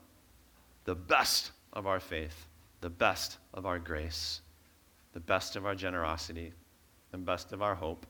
the 0.85 0.95
best 0.95 1.51
of 1.73 1.87
our 1.87 1.99
faith, 1.99 2.45
the 2.85 2.89
best 2.91 3.39
of 3.55 3.65
our 3.65 3.79
grace, 3.79 4.41
the 5.13 5.19
best 5.19 5.55
of 5.55 5.65
our 5.65 5.73
generosity, 5.73 6.53
the 7.09 7.17
best 7.17 7.51
of 7.51 7.63
our 7.63 7.73
hope, 7.73 8.05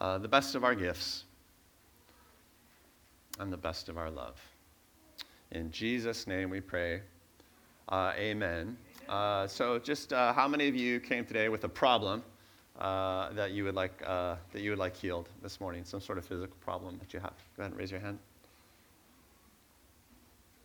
uh, 0.00 0.16
the 0.16 0.28
best 0.28 0.54
of 0.54 0.62
our 0.62 0.76
gifts 0.76 1.24
and 3.40 3.52
the 3.52 3.56
best 3.56 3.88
of 3.88 3.98
our 3.98 4.12
love. 4.12 4.40
In 5.50 5.72
Jesus' 5.72 6.28
name 6.28 6.50
we 6.50 6.60
pray. 6.60 7.02
Uh, 7.88 8.12
amen. 8.16 8.76
Uh, 9.08 9.48
so, 9.48 9.80
just 9.80 10.12
uh, 10.12 10.32
how 10.32 10.46
many 10.46 10.68
of 10.68 10.76
you 10.76 11.00
came 11.00 11.24
today 11.24 11.48
with 11.48 11.64
a 11.64 11.68
problem 11.68 12.22
uh, 12.78 13.32
that 13.32 13.50
you 13.50 13.64
would 13.64 13.74
like 13.74 14.04
uh, 14.06 14.36
that 14.52 14.62
you 14.62 14.70
would 14.70 14.78
like 14.78 14.94
healed 14.94 15.30
this 15.42 15.60
morning? 15.60 15.84
Some 15.84 16.00
sort 16.00 16.18
of 16.18 16.24
physical 16.24 16.56
problem 16.60 16.96
that 17.00 17.12
you 17.12 17.18
have. 17.18 17.34
Go 17.56 17.62
ahead 17.62 17.72
and 17.72 17.80
raise 17.80 17.90
your 17.90 17.98
hand. 17.98 18.20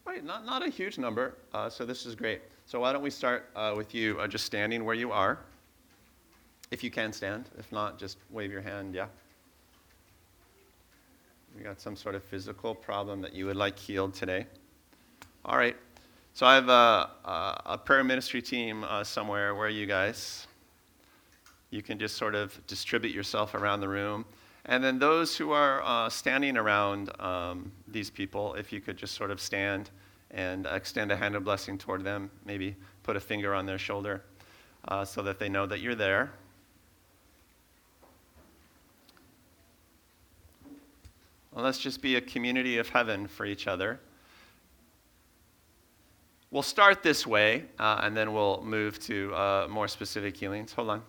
Right, 0.06 0.24
not 0.24 0.46
not 0.46 0.66
a 0.66 0.70
huge 0.70 0.98
number. 0.98 1.36
Uh, 1.54 1.70
so 1.70 1.86
this 1.86 2.06
is 2.06 2.16
great. 2.16 2.42
So 2.66 2.80
why 2.80 2.94
don't 2.94 3.04
we 3.04 3.10
start 3.10 3.50
with 3.76 3.94
you 3.94 4.20
just 4.28 4.46
standing 4.46 4.86
where 4.86 4.96
you 4.96 5.12
are, 5.12 5.40
if 6.72 6.84
you 6.84 6.90
can 6.90 7.12
stand. 7.12 7.50
If 7.60 7.72
not, 7.72 8.00
just 8.00 8.18
wave 8.30 8.52
your 8.52 8.62
hand. 8.62 8.96
Yeah. 8.96 9.08
You 11.58 11.64
got 11.64 11.82
some 11.82 11.96
sort 11.96 12.16
of 12.16 12.24
physical 12.24 12.74
problem 12.74 13.22
that 13.22 13.34
you 13.34 13.46
would 13.46 13.58
like 13.58 13.78
healed 13.78 14.14
today? 14.14 14.46
All 15.44 15.58
right. 15.58 15.76
So 16.34 16.46
I 16.46 16.56
have 16.56 16.70
a, 16.70 17.10
a, 17.26 17.62
a 17.66 17.78
prayer 17.78 18.06
ministry 18.06 18.42
team 18.42 18.86
uh, 18.86 19.04
somewhere. 19.04 19.54
Where 19.54 19.68
are 19.68 19.70
you 19.70 19.86
guys? 19.86 20.48
You 21.70 21.82
can 21.82 22.00
just 22.00 22.16
sort 22.16 22.36
of 22.36 22.60
distribute 22.68 23.14
yourself 23.14 23.54
around 23.54 23.82
the 23.82 23.90
room. 23.90 24.26
And 24.66 24.84
then 24.84 25.00
those 25.00 25.36
who 25.36 25.52
are 25.52 25.82
uh, 25.84 26.10
standing 26.10 26.56
around 26.56 27.10
um, 27.20 27.72
these 27.88 28.10
people, 28.10 28.54
if 28.54 28.72
you 28.72 28.80
could 28.80 28.98
just 28.98 29.16
sort 29.16 29.32
of 29.32 29.42
stand 29.42 29.90
and 30.30 30.66
extend 30.66 31.12
a 31.12 31.16
hand 31.16 31.36
of 31.36 31.44
blessing 31.44 31.78
toward 31.78 32.04
them, 32.04 32.30
maybe 32.46 32.76
put 33.04 33.16
a 33.16 33.20
finger 33.20 33.54
on 33.54 33.66
their 33.66 33.80
shoulder 33.80 34.24
uh, 34.88 35.04
so 35.04 35.22
that 35.24 35.40
they 35.40 35.50
know 35.50 35.66
that 35.66 35.80
you're 35.80 35.96
there. 35.96 36.32
Well, 41.52 41.66
let's 41.66 41.80
just 41.80 42.02
be 42.02 42.16
a 42.16 42.22
community 42.22 42.78
of 42.78 42.88
heaven 42.88 43.28
for 43.28 43.46
each 43.46 43.68
other. 43.68 44.00
We'll 46.50 46.64
start 46.64 47.04
this 47.04 47.26
way, 47.28 47.66
uh, 47.80 48.02
and 48.04 48.16
then 48.16 48.34
we'll 48.34 48.62
move 48.64 49.00
to 49.00 49.34
uh, 49.34 49.68
more 49.70 49.88
specific 49.88 50.36
healings. 50.38 50.72
Hold 50.74 50.90
on. 50.90 51.02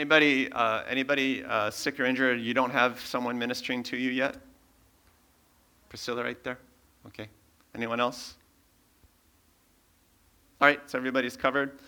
Anybody, 0.00 0.50
uh, 0.52 0.82
anybody 0.88 1.44
uh, 1.44 1.68
sick 1.68 2.00
or 2.00 2.06
injured? 2.06 2.40
You 2.40 2.54
don't 2.54 2.70
have 2.70 2.98
someone 3.00 3.38
ministering 3.38 3.82
to 3.82 3.98
you 3.98 4.10
yet? 4.10 4.38
Priscilla, 5.90 6.24
right 6.24 6.42
there. 6.42 6.58
Okay. 7.08 7.28
Anyone 7.74 8.00
else? 8.00 8.36
All 10.58 10.68
right. 10.68 10.80
So 10.90 10.96
everybody's 10.96 11.36
covered. 11.36 11.80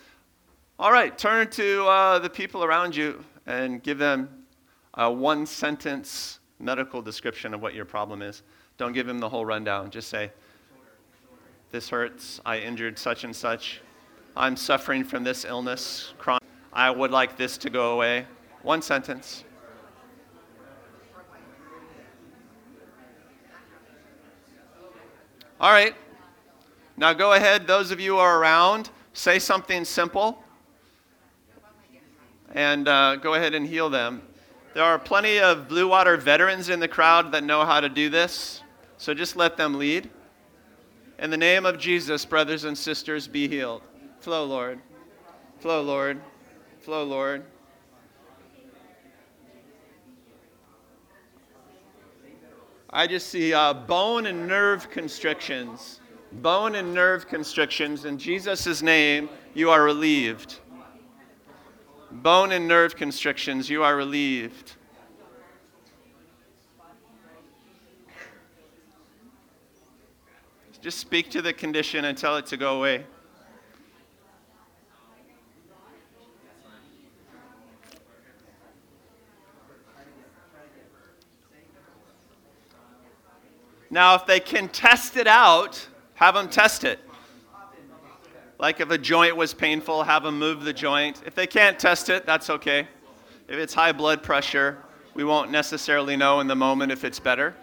All 0.77 0.91
right. 0.91 1.17
Turn 1.17 1.49
to 1.49 1.87
uh, 1.87 2.19
the 2.19 2.29
people 2.29 2.63
around 2.63 2.95
you 2.95 3.25
and 3.47 3.81
give 3.81 3.97
them 3.97 4.29
a 4.93 5.11
one 5.11 5.47
sentence 5.47 6.39
medical 6.59 7.01
description 7.01 7.51
of 7.55 7.63
what 7.63 7.73
your 7.73 7.85
problem 7.85 8.21
is. 8.21 8.43
Don't 8.77 8.93
give 8.93 9.07
them 9.07 9.17
the 9.17 9.27
whole 9.27 9.43
rundown. 9.43 9.89
Just 9.89 10.09
say, 10.09 10.29
This 11.71 11.89
hurts. 11.89 12.39
I 12.45 12.59
injured 12.59 12.99
such 12.99 13.23
and 13.23 13.35
such. 13.35 13.81
I'm 14.37 14.55
suffering 14.55 15.03
from 15.03 15.23
this 15.23 15.45
illness. 15.45 16.13
I 16.73 16.89
would 16.89 17.11
like 17.11 17.37
this 17.37 17.57
to 17.59 17.69
go 17.69 17.93
away. 17.93 18.25
One 18.63 18.81
sentence. 18.81 19.43
All 25.59 25.71
right. 25.71 25.95
Now 26.97 27.13
go 27.13 27.33
ahead, 27.33 27.67
those 27.67 27.91
of 27.91 27.99
you 27.99 28.13
who 28.13 28.17
are 28.17 28.39
around, 28.39 28.89
say 29.13 29.39
something 29.39 29.85
simple 29.85 30.43
and 32.53 32.87
uh, 32.87 33.15
go 33.17 33.33
ahead 33.33 33.53
and 33.53 33.65
heal 33.65 33.89
them. 33.89 34.21
There 34.73 34.83
are 34.83 34.97
plenty 34.97 35.39
of 35.39 35.67
Blue 35.67 35.87
Water 35.87 36.17
veterans 36.17 36.69
in 36.69 36.79
the 36.79 36.87
crowd 36.87 37.31
that 37.31 37.43
know 37.43 37.65
how 37.65 37.79
to 37.79 37.89
do 37.89 38.09
this, 38.09 38.61
so 38.97 39.13
just 39.13 39.35
let 39.35 39.57
them 39.57 39.77
lead. 39.77 40.09
In 41.19 41.29
the 41.29 41.37
name 41.37 41.65
of 41.65 41.77
Jesus, 41.77 42.25
brothers 42.25 42.63
and 42.63 42.77
sisters, 42.77 43.27
be 43.27 43.47
healed. 43.47 43.81
Flow, 44.19 44.45
Lord. 44.45 44.79
Flow, 45.59 45.81
Lord. 45.81 46.19
Flow, 46.83 47.03
Lord. 47.03 47.43
I 52.89 53.07
just 53.07 53.27
see 53.27 53.53
uh, 53.53 53.73
bone 53.73 54.27
and 54.27 54.47
nerve 54.47 54.89
constrictions. 54.91 55.99
Bone 56.31 56.75
and 56.75 56.93
nerve 56.93 57.27
constrictions. 57.27 58.05
In 58.05 58.17
Jesus' 58.17 58.81
name, 58.81 59.29
you 59.55 59.71
are 59.71 59.83
relieved 59.83 60.59
bone 62.21 62.51
and 62.51 62.67
nerve 62.67 62.95
constrictions, 62.95 63.69
you 63.69 63.83
are 63.83 63.95
relieved. 63.95 64.73
Just 70.81 70.99
speak 70.99 71.29
to 71.31 71.41
the 71.41 71.53
condition 71.53 72.05
and 72.05 72.17
tell 72.17 72.35
it 72.35 72.45
to 72.47 72.57
go 72.57 72.77
away. 72.77 73.05
Now, 83.93 84.15
if 84.15 84.25
they 84.25 84.39
can 84.39 84.69
test 84.69 85.17
it 85.17 85.27
out, 85.27 85.87
have 86.15 86.33
them 86.33 86.49
test 86.49 86.83
it. 86.83 86.99
Like 88.57 88.79
if 88.79 88.89
a 88.89 88.97
joint 88.97 89.37
was 89.37 89.53
painful, 89.53 90.01
have 90.01 90.23
them 90.23 90.39
move 90.39 90.63
the 90.63 90.73
joint. 90.73 91.21
If 91.27 91.35
they 91.35 91.45
can't 91.45 91.77
test 91.77 92.09
it, 92.09 92.25
that's 92.25 92.49
okay. 92.49 92.87
If 93.47 93.59
it's 93.59 93.75
high 93.75 93.91
blood 93.91 94.23
pressure, 94.23 94.79
we 95.13 95.23
won't 95.23 95.51
necessarily 95.51 96.15
know 96.15 96.39
in 96.39 96.47
the 96.47 96.55
moment 96.55 96.91
if 96.91 97.03
it's 97.03 97.19
better. 97.19 97.53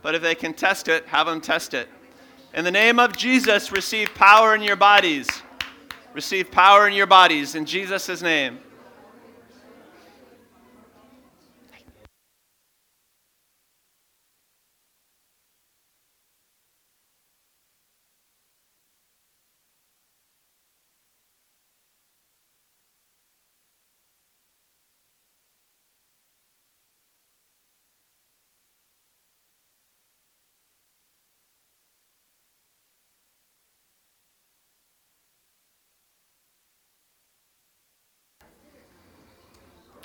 But 0.00 0.14
if 0.14 0.22
they 0.22 0.36
can 0.36 0.54
test 0.54 0.86
it, 0.86 1.06
have 1.06 1.26
them 1.26 1.40
test 1.40 1.74
it. 1.74 1.88
In 2.54 2.62
the 2.64 2.70
name 2.70 3.00
of 3.00 3.16
Jesus, 3.16 3.72
receive 3.72 4.14
power 4.14 4.54
in 4.54 4.62
your 4.62 4.76
bodies. 4.76 5.26
Receive 6.12 6.52
power 6.52 6.86
in 6.86 6.94
your 6.94 7.08
bodies 7.08 7.56
in 7.56 7.66
Jesus' 7.66 8.22
name. 8.22 8.60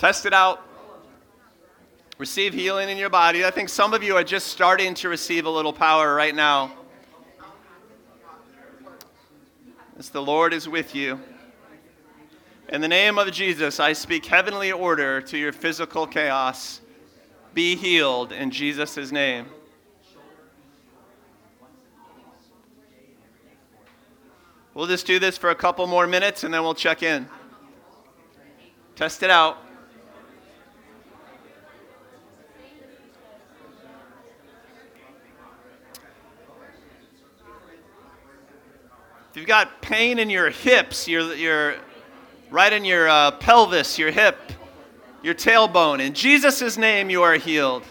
Test 0.00 0.24
it 0.24 0.32
out. 0.32 0.62
Receive 2.16 2.54
healing 2.54 2.88
in 2.88 2.96
your 2.96 3.10
body. 3.10 3.44
I 3.44 3.50
think 3.50 3.68
some 3.68 3.92
of 3.92 4.02
you 4.02 4.16
are 4.16 4.24
just 4.24 4.46
starting 4.46 4.94
to 4.94 5.10
receive 5.10 5.44
a 5.44 5.50
little 5.50 5.74
power 5.74 6.14
right 6.14 6.34
now. 6.34 6.72
As 9.98 10.08
the 10.08 10.22
Lord 10.22 10.54
is 10.54 10.66
with 10.66 10.94
you. 10.94 11.20
In 12.70 12.80
the 12.80 12.88
name 12.88 13.18
of 13.18 13.30
Jesus, 13.30 13.78
I 13.78 13.92
speak 13.92 14.24
heavenly 14.24 14.72
order 14.72 15.20
to 15.20 15.36
your 15.36 15.52
physical 15.52 16.06
chaos. 16.06 16.80
Be 17.52 17.76
healed 17.76 18.32
in 18.32 18.50
Jesus' 18.50 19.12
name. 19.12 19.48
We'll 24.72 24.86
just 24.86 25.06
do 25.06 25.18
this 25.18 25.36
for 25.36 25.50
a 25.50 25.54
couple 25.54 25.86
more 25.86 26.06
minutes 26.06 26.42
and 26.42 26.54
then 26.54 26.62
we'll 26.62 26.72
check 26.72 27.02
in. 27.02 27.28
Test 28.96 29.22
it 29.22 29.28
out. 29.28 29.66
If 39.30 39.36
you've 39.36 39.46
got 39.46 39.80
pain 39.80 40.18
in 40.18 40.28
your 40.28 40.50
hips, 40.50 41.06
your, 41.06 41.32
your, 41.36 41.76
right 42.50 42.72
in 42.72 42.84
your 42.84 43.08
uh, 43.08 43.30
pelvis, 43.30 43.96
your 43.96 44.10
hip, 44.10 44.36
your 45.22 45.34
tailbone, 45.34 46.00
in 46.00 46.14
Jesus' 46.14 46.76
name 46.76 47.10
you 47.10 47.22
are 47.22 47.34
healed. 47.34 47.84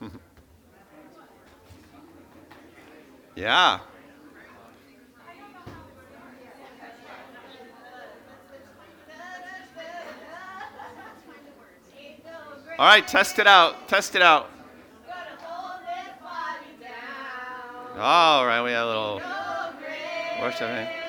yeah. 3.34 3.80
All 12.78 12.88
right, 12.88 13.06
test 13.06 13.38
it 13.38 13.46
out. 13.46 13.86
Test 13.86 14.14
it 14.16 14.22
out. 14.22 14.50
All 17.98 18.46
right, 18.46 18.62
we 18.62 18.72
have 18.72 18.84
a 18.84 18.88
little 18.88 19.22
worship. 20.40 20.62
Eh? 20.62 21.02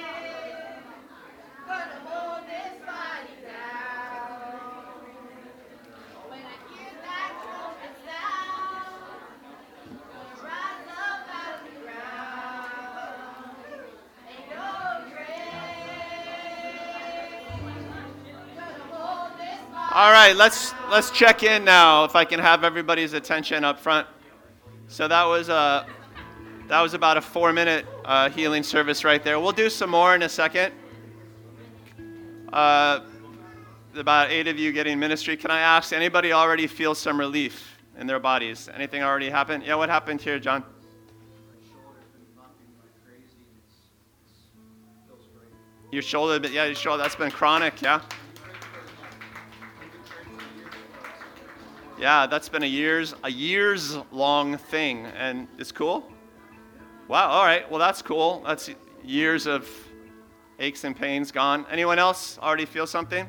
All 19.95 20.11
right, 20.11 20.35
let's 20.35 20.73
let's 20.93 21.09
check 21.09 21.41
in 21.41 21.65
now. 21.65 22.03
If 22.03 22.15
I 22.15 22.23
can 22.23 22.39
have 22.39 22.63
everybody's 22.63 23.13
attention 23.13 23.63
up 23.63 23.79
front. 23.79 24.07
So 24.87 25.07
that 25.07 25.23
was 25.23 25.49
a 25.49 25.53
uh, 25.53 25.85
that 26.67 26.81
was 26.81 26.93
about 26.93 27.17
a 27.17 27.21
four-minute 27.21 27.85
uh, 28.05 28.29
healing 28.29 28.61
service 28.61 29.03
right 29.03 29.21
there. 29.23 29.39
We'll 29.39 29.51
do 29.51 29.71
some 29.71 29.89
more 29.89 30.13
in 30.13 30.21
a 30.21 30.29
second. 30.29 30.71
Uh, 32.53 33.01
about 33.95 34.29
eight 34.29 34.47
of 34.47 34.59
you 34.59 34.71
getting 34.71 34.99
ministry. 34.99 35.35
Can 35.35 35.49
I 35.49 35.59
ask 35.61 35.91
anybody 35.93 36.31
already 36.31 36.67
feel 36.67 36.93
some 36.93 37.19
relief 37.19 37.79
in 37.97 38.05
their 38.05 38.19
bodies? 38.19 38.69
Anything 38.73 39.01
already 39.01 39.31
happened? 39.31 39.63
Yeah, 39.65 39.75
what 39.75 39.89
happened 39.89 40.21
here, 40.21 40.39
John? 40.39 40.63
Your 45.91 46.03
shoulder, 46.03 46.39
but 46.39 46.51
yeah, 46.51 46.65
your 46.65 46.75
shoulder. 46.75 47.01
That's 47.01 47.15
been 47.15 47.31
chronic, 47.31 47.81
yeah. 47.81 48.01
Yeah, 52.03 52.27
that's 52.27 52.49
been 52.49 52.63
a 52.63 52.65
years 52.65 53.15
a 53.23 53.31
years 53.31 53.95
long 54.11 54.57
thing, 54.57 55.05
and 55.17 55.47
it's 55.57 55.71
cool. 55.71 56.11
Wow. 57.07 57.29
All 57.29 57.45
right. 57.45 57.71
Well, 57.71 57.79
that's 57.79 58.01
cool. 58.01 58.43
That's 58.45 58.69
years 59.05 59.47
of 59.47 59.69
aches 60.59 60.83
and 60.83 60.93
pains 60.93 61.31
gone. 61.31 61.65
Anyone 61.71 61.99
else 61.99 62.37
already 62.39 62.65
feel 62.65 62.85
something? 62.85 63.25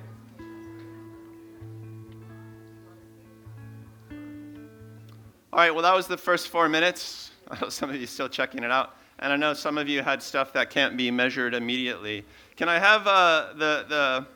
All 5.53 5.61
right. 5.61 5.73
Well, 5.73 5.85
that 5.85 5.95
was 5.95 6.09
the 6.09 6.17
first 6.17 6.49
four 6.49 6.69
minutes. 6.69 7.31
I 7.53 7.61
know 7.61 7.69
some 7.69 7.91
of 7.91 7.95
you 7.95 8.09
still 8.09 8.29
checking 8.29 8.65
it 8.65 8.73
out, 8.73 8.97
and 9.21 9.33
I 9.33 9.37
know 9.37 9.55
some 9.55 9.79
of 9.79 9.89
you 9.89 10.03
had 10.03 10.21
stuff 10.21 10.53
that 10.55 10.71
can't 10.71 10.97
be 10.97 11.13
measured 11.13 11.55
immediately. 11.55 12.25
Can 12.57 12.69
I 12.69 12.81
have 12.81 13.07
uh, 13.07 13.53
the 13.53 13.87
the 13.89 14.27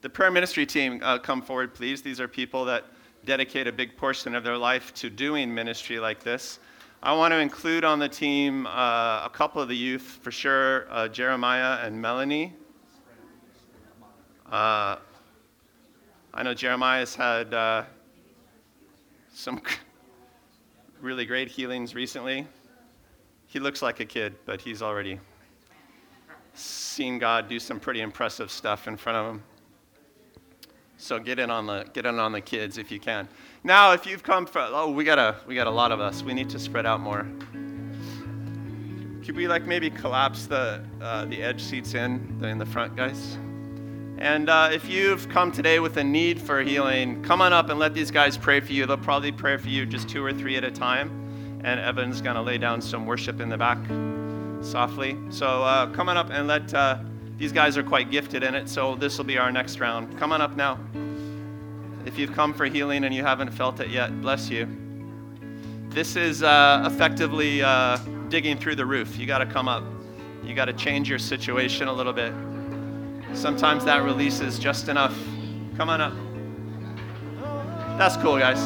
the 0.00 0.08
prayer 0.08 0.30
ministry 0.30 0.64
team 0.64 0.98
uh, 1.02 1.18
come 1.18 1.42
forward, 1.42 1.74
please? 1.74 2.00
These 2.00 2.20
are 2.20 2.26
people 2.26 2.64
that 2.64 2.86
dedicate 3.24 3.66
a 3.66 3.72
big 3.72 3.96
portion 3.96 4.34
of 4.34 4.44
their 4.44 4.56
life 4.56 4.92
to 4.94 5.08
doing 5.08 5.52
ministry 5.52 5.98
like 5.98 6.22
this. 6.22 6.58
I 7.02 7.12
want 7.14 7.32
to 7.32 7.38
include 7.38 7.84
on 7.84 7.98
the 7.98 8.08
team 8.08 8.66
uh, 8.66 9.24
a 9.24 9.30
couple 9.32 9.60
of 9.60 9.68
the 9.68 9.76
youth 9.76 10.20
for 10.22 10.30
sure 10.30 10.86
uh, 10.90 11.08
Jeremiah 11.08 11.84
and 11.84 12.00
Melanie. 12.00 12.54
Uh, 14.50 14.96
I 16.34 16.42
know 16.42 16.54
Jeremiah's 16.54 17.14
had 17.14 17.52
uh, 17.54 17.84
some 19.32 19.60
really 21.00 21.24
great 21.24 21.48
healings 21.48 21.94
recently. 21.94 22.46
He 23.46 23.58
looks 23.58 23.82
like 23.82 24.00
a 24.00 24.04
kid, 24.04 24.34
but 24.46 24.60
he's 24.60 24.82
already 24.82 25.18
seen 26.54 27.18
God 27.18 27.48
do 27.48 27.58
some 27.58 27.80
pretty 27.80 28.00
impressive 28.00 28.50
stuff 28.50 28.88
in 28.88 28.96
front 28.96 29.18
of 29.18 29.34
him. 29.34 29.42
So 31.02 31.18
get 31.18 31.40
in 31.40 31.50
on 31.50 31.66
the 31.66 31.84
get 31.92 32.06
in 32.06 32.20
on 32.20 32.30
the 32.30 32.40
kids 32.40 32.78
if 32.78 32.92
you 32.92 33.00
can. 33.00 33.28
Now, 33.64 33.90
if 33.90 34.06
you've 34.06 34.22
come 34.22 34.46
from 34.46 34.70
oh, 34.72 34.92
we 34.92 35.02
got 35.02 35.18
a 35.18 35.34
we 35.48 35.56
got 35.56 35.66
a 35.66 35.70
lot 35.70 35.90
of 35.90 35.98
us. 35.98 36.22
We 36.22 36.32
need 36.32 36.48
to 36.50 36.60
spread 36.60 36.86
out 36.86 37.00
more. 37.00 37.26
Could 39.24 39.34
we 39.34 39.48
like 39.48 39.66
maybe 39.66 39.90
collapse 39.90 40.46
the 40.46 40.84
uh, 41.00 41.24
the 41.24 41.42
edge 41.42 41.60
seats 41.60 41.94
in 41.94 42.40
in 42.44 42.56
the 42.56 42.64
front, 42.64 42.94
guys? 42.94 43.36
And 44.18 44.48
uh, 44.48 44.70
if 44.72 44.88
you've 44.88 45.28
come 45.28 45.50
today 45.50 45.80
with 45.80 45.96
a 45.96 46.04
need 46.04 46.40
for 46.40 46.62
healing, 46.62 47.20
come 47.24 47.42
on 47.42 47.52
up 47.52 47.68
and 47.68 47.80
let 47.80 47.94
these 47.94 48.12
guys 48.12 48.38
pray 48.38 48.60
for 48.60 48.72
you. 48.72 48.86
They'll 48.86 48.96
probably 48.96 49.32
pray 49.32 49.56
for 49.56 49.66
you 49.66 49.84
just 49.84 50.08
two 50.08 50.24
or 50.24 50.32
three 50.32 50.56
at 50.56 50.62
a 50.62 50.70
time. 50.70 51.60
And 51.64 51.80
Evan's 51.80 52.20
gonna 52.20 52.42
lay 52.42 52.58
down 52.58 52.80
some 52.80 53.06
worship 53.06 53.40
in 53.40 53.48
the 53.48 53.58
back 53.58 53.78
softly. 54.64 55.18
So 55.30 55.64
uh, 55.64 55.86
come 55.90 56.08
on 56.08 56.16
up 56.16 56.30
and 56.30 56.46
let 56.46 56.72
uh, 56.72 56.98
these 57.42 57.50
guys 57.50 57.76
are 57.76 57.82
quite 57.82 58.08
gifted 58.08 58.44
in 58.44 58.54
it, 58.54 58.68
so 58.68 58.94
this 58.94 59.18
will 59.18 59.24
be 59.24 59.36
our 59.36 59.50
next 59.50 59.80
round. 59.80 60.16
Come 60.16 60.30
on 60.30 60.40
up 60.40 60.54
now. 60.54 60.78
If 62.06 62.16
you've 62.16 62.32
come 62.32 62.54
for 62.54 62.66
healing 62.66 63.02
and 63.02 63.12
you 63.12 63.24
haven't 63.24 63.50
felt 63.50 63.80
it 63.80 63.88
yet, 63.88 64.20
bless 64.20 64.48
you. 64.48 64.68
This 65.88 66.14
is 66.14 66.44
uh, 66.44 66.88
effectively 66.88 67.60
uh, 67.60 67.96
digging 68.28 68.56
through 68.56 68.76
the 68.76 68.86
roof. 68.86 69.18
You 69.18 69.26
got 69.26 69.38
to 69.38 69.46
come 69.46 69.66
up. 69.66 69.82
You 70.44 70.54
got 70.54 70.66
to 70.66 70.72
change 70.72 71.10
your 71.10 71.18
situation 71.18 71.88
a 71.88 71.92
little 71.92 72.12
bit. 72.12 72.32
Sometimes 73.34 73.84
that 73.86 74.04
releases 74.04 74.56
just 74.56 74.86
enough. 74.86 75.18
Come 75.76 75.90
on 75.90 76.00
up. 76.00 76.14
That's 77.98 78.16
cool, 78.18 78.38
guys. 78.38 78.62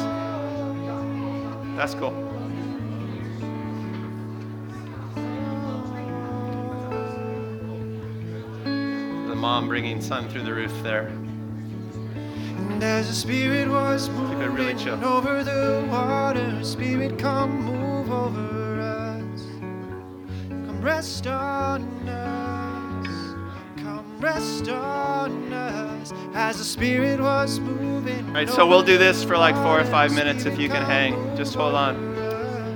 That's 1.75 1.95
cool. 1.95 2.26
Mom 9.47 9.69
bringing 9.69 10.01
son 10.01 10.27
through 10.27 10.43
the 10.43 10.53
roof 10.53 10.73
there. 10.83 11.07
And 11.07 12.83
as 12.83 13.07
the 13.07 13.13
Spirit 13.13 13.69
was 13.69 14.09
moving 14.09 14.39
really 14.39 14.73
over 15.01 15.41
the 15.41 15.87
water, 15.89 16.61
Spirit, 16.65 17.17
come 17.17 17.61
move 17.61 18.11
over 18.11 18.81
us. 18.81 19.41
Come 20.49 20.81
rest 20.81 21.27
on 21.27 21.81
us. 22.09 23.07
Come 23.77 24.17
come 24.17 24.19
rest 24.19 24.67
on 24.67 25.53
us 25.53 26.11
as 26.33 26.57
the 26.57 26.65
Spirit 26.65 27.21
was 27.21 27.61
moving. 27.61 28.25
All 28.25 28.33
right, 28.33 28.49
so 28.49 28.67
we'll 28.67 28.83
do 28.83 28.97
this 28.97 29.23
for 29.23 29.37
like 29.37 29.55
four 29.55 29.79
or 29.79 29.85
five 29.85 30.13
minutes 30.13 30.43
if 30.43 30.59
you 30.59 30.67
can 30.67 30.83
hang. 30.83 31.37
Just 31.37 31.55
hold 31.55 31.73
on. 31.73 31.95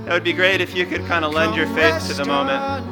It 0.08 0.10
would 0.10 0.24
be 0.24 0.32
great 0.32 0.62
if 0.62 0.74
you 0.74 0.86
could 0.86 1.06
kind 1.06 1.26
of 1.26 1.34
lend 1.34 1.54
your 1.54 1.68
faith 1.76 2.08
to 2.08 2.14
the 2.14 2.24
moment. 2.24 2.92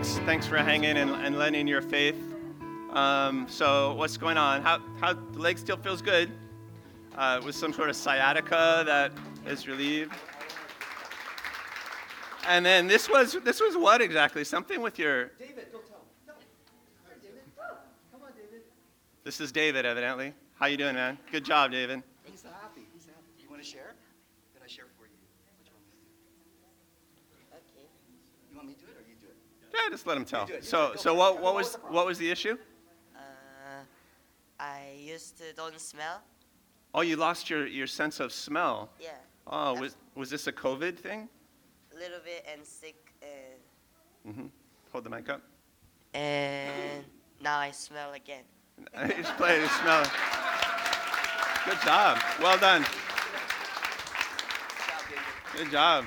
Thanks, 0.00 0.18
thanks 0.20 0.46
for 0.46 0.56
hanging 0.56 0.96
and, 0.96 1.10
and 1.10 1.38
lending 1.38 1.68
your 1.68 1.82
faith. 1.82 2.16
Um, 2.94 3.44
so, 3.50 3.92
what's 3.96 4.16
going 4.16 4.38
on? 4.38 4.62
How, 4.62 4.80
how 4.98 5.12
the 5.12 5.38
leg 5.38 5.58
still 5.58 5.76
feels 5.76 6.00
good? 6.00 6.30
Uh, 7.18 7.42
with 7.44 7.54
some 7.54 7.70
sort 7.70 7.90
of 7.90 7.96
sciatica 7.96 8.82
that 8.86 9.12
is 9.46 9.68
relieved. 9.68 10.14
And 12.48 12.64
then 12.64 12.86
this 12.86 13.10
was 13.10 13.36
this 13.44 13.60
was 13.60 13.76
what 13.76 14.00
exactly? 14.00 14.42
Something 14.42 14.80
with 14.80 14.98
your. 14.98 15.32
David, 15.38 15.66
go 15.70 15.80
tell. 15.80 16.00
No. 16.26 16.32
David. 17.20 17.42
Come 18.10 18.22
on, 18.22 18.30
David. 18.34 18.62
This 19.22 19.38
is 19.38 19.52
David, 19.52 19.84
evidently. 19.84 20.32
How 20.54 20.64
you 20.64 20.78
doing, 20.78 20.94
man? 20.94 21.18
Good 21.30 21.44
job, 21.44 21.72
David. 21.72 22.02
He's 22.24 22.42
happy. 22.42 22.86
He's 22.94 23.04
happy. 23.04 23.18
You 23.38 23.50
want 23.50 23.62
to 23.62 23.68
share? 23.68 23.92
Then 24.54 24.62
I 24.64 24.66
share 24.66 24.86
for 24.96 25.04
you. 25.04 25.12
What 25.58 25.66
you 25.66 25.72
want 25.74 25.84
me 25.84 25.92
to 25.92 26.00
do? 26.00 27.76
Okay. 27.76 27.86
You 28.50 28.56
want 28.56 28.68
me 28.68 28.72
to 28.72 28.80
do 28.80 28.86
it 28.86 28.96
or 28.96 29.04
you 29.06 29.16
do 29.20 29.26
it? 29.26 29.36
Yeah, 29.72 29.80
just 29.90 30.06
let 30.06 30.16
him 30.16 30.24
tell. 30.24 30.46
do 30.46 30.52
it, 30.52 30.56
you 30.56 30.60
do 30.62 30.66
So, 30.66 30.86
it, 30.86 30.94
go 30.94 30.98
so 31.00 31.02
for 31.02 31.08
it. 31.10 31.18
what, 31.18 31.28
Tell 31.32 31.38
me 31.38 31.44
what 31.44 31.54
was 31.54 31.64
was 31.66 31.72
the 31.72 31.78
problem. 31.78 31.94
what 31.96 32.06
was 32.06 32.18
the 32.18 32.30
issue? 32.30 32.58
Uh, 33.14 33.20
I 34.58 34.80
used 34.98 35.38
to 35.38 35.52
don't 35.54 35.78
smell. 35.80 36.20
Oh, 36.94 37.02
you 37.02 37.16
lost 37.16 37.48
your, 37.48 37.66
your 37.66 37.86
sense 37.86 38.18
of 38.20 38.32
smell. 38.32 38.90
Yeah, 39.00 39.10
Oh, 39.46 39.74
was 39.80 39.96
was 40.14 40.28
this 40.30 40.46
a 40.46 40.52
COVID 40.52 40.96
thing? 40.98 41.28
a 41.92 41.98
little 41.98 42.20
bit 42.24 42.44
and 42.52 42.64
sick 42.64 42.96
and 43.22 44.34
hmm 44.34 44.46
Hold 44.92 45.04
the 45.04 45.10
mic 45.10 45.28
up. 45.28 45.40
and 46.14 47.04
now 47.40 47.58
I 47.58 47.70
smell 47.70 48.12
again. 48.12 48.42
Just 49.16 49.36
play 49.36 49.60
it, 49.60 49.70
smell 49.82 50.02
it. 50.02 50.10
Good 51.64 51.78
job. 51.84 52.18
Well 52.40 52.58
done. 52.58 52.84
Good 55.56 55.70
job. 55.70 56.04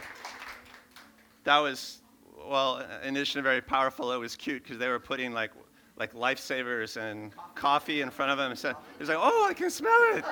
That 1.43 1.59
was, 1.59 2.01
well, 2.47 2.85
in 3.03 3.15
addition 3.15 3.39
to 3.39 3.43
very 3.43 3.61
powerful, 3.61 4.11
it 4.11 4.17
was 4.17 4.35
cute 4.35 4.63
because 4.63 4.77
they 4.77 4.87
were 4.87 4.99
putting 4.99 5.33
like, 5.33 5.51
like 5.97 6.13
lifesavers 6.13 6.97
and 6.97 7.31
coffee 7.55 8.01
in 8.01 8.09
front 8.09 8.31
of 8.31 8.39
him 8.39 8.51
and 8.51 8.59
said, 8.59 8.75
he 8.97 8.99
was 8.99 9.09
like, 9.09 9.17
oh, 9.19 9.47
I 9.49 9.53
can 9.53 9.69
smell 9.69 9.99
it. 10.15 10.25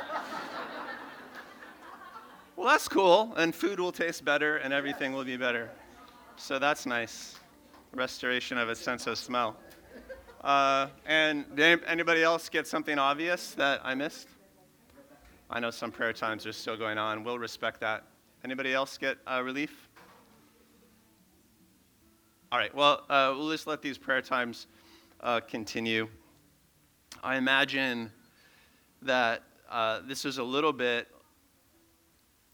well, 2.56 2.68
that's 2.68 2.88
cool. 2.88 3.34
And 3.38 3.54
food 3.54 3.80
will 3.80 3.92
taste 3.92 4.26
better 4.26 4.58
and 4.58 4.74
everything 4.74 5.14
will 5.14 5.26
be 5.26 5.38
better. 5.38 5.70
So 6.36 6.60
that's 6.60 6.86
nice. 6.86 7.36
Restoration 7.94 8.58
of 8.58 8.70
a 8.70 8.76
sense 8.76 9.08
of 9.08 9.18
smell. 9.18 9.58
Uh, 10.44 10.88
and 11.06 11.46
did 11.56 11.84
anybody 11.86 12.24
else 12.24 12.50
get 12.50 12.66
something 12.66 12.98
obvious 12.98 13.52
that 13.52 13.82
I 13.84 13.94
missed? 13.94 14.28
I 15.50 15.60
know 15.60 15.70
some 15.70 15.92
prayer 15.92 16.14
times 16.14 16.48
are 16.48 16.54
still 16.54 16.78
going 16.78 16.98
on. 16.98 17.24
We'll 17.24 17.38
respect 17.38 17.82
that. 17.82 18.06
Anybody 18.44 18.74
else 18.74 18.98
get 18.98 19.18
uh, 19.28 19.42
relief? 19.44 19.90
All 22.52 22.60
right. 22.60 22.74
Well, 22.76 23.04
uh, 23.10 23.34
we'll 23.38 23.50
just 23.50 23.66
let 23.66 23.82
these 23.82 23.98
prayer 23.98 24.22
times 24.22 24.68
uh, 25.22 25.40
continue. 25.40 26.10
I 27.24 27.38
imagine 27.38 28.12
that 29.04 29.44
uh, 29.70 30.02
this 30.06 30.26
is 30.26 30.38
a 30.38 30.44
little 30.44 30.74
bit 30.74 31.08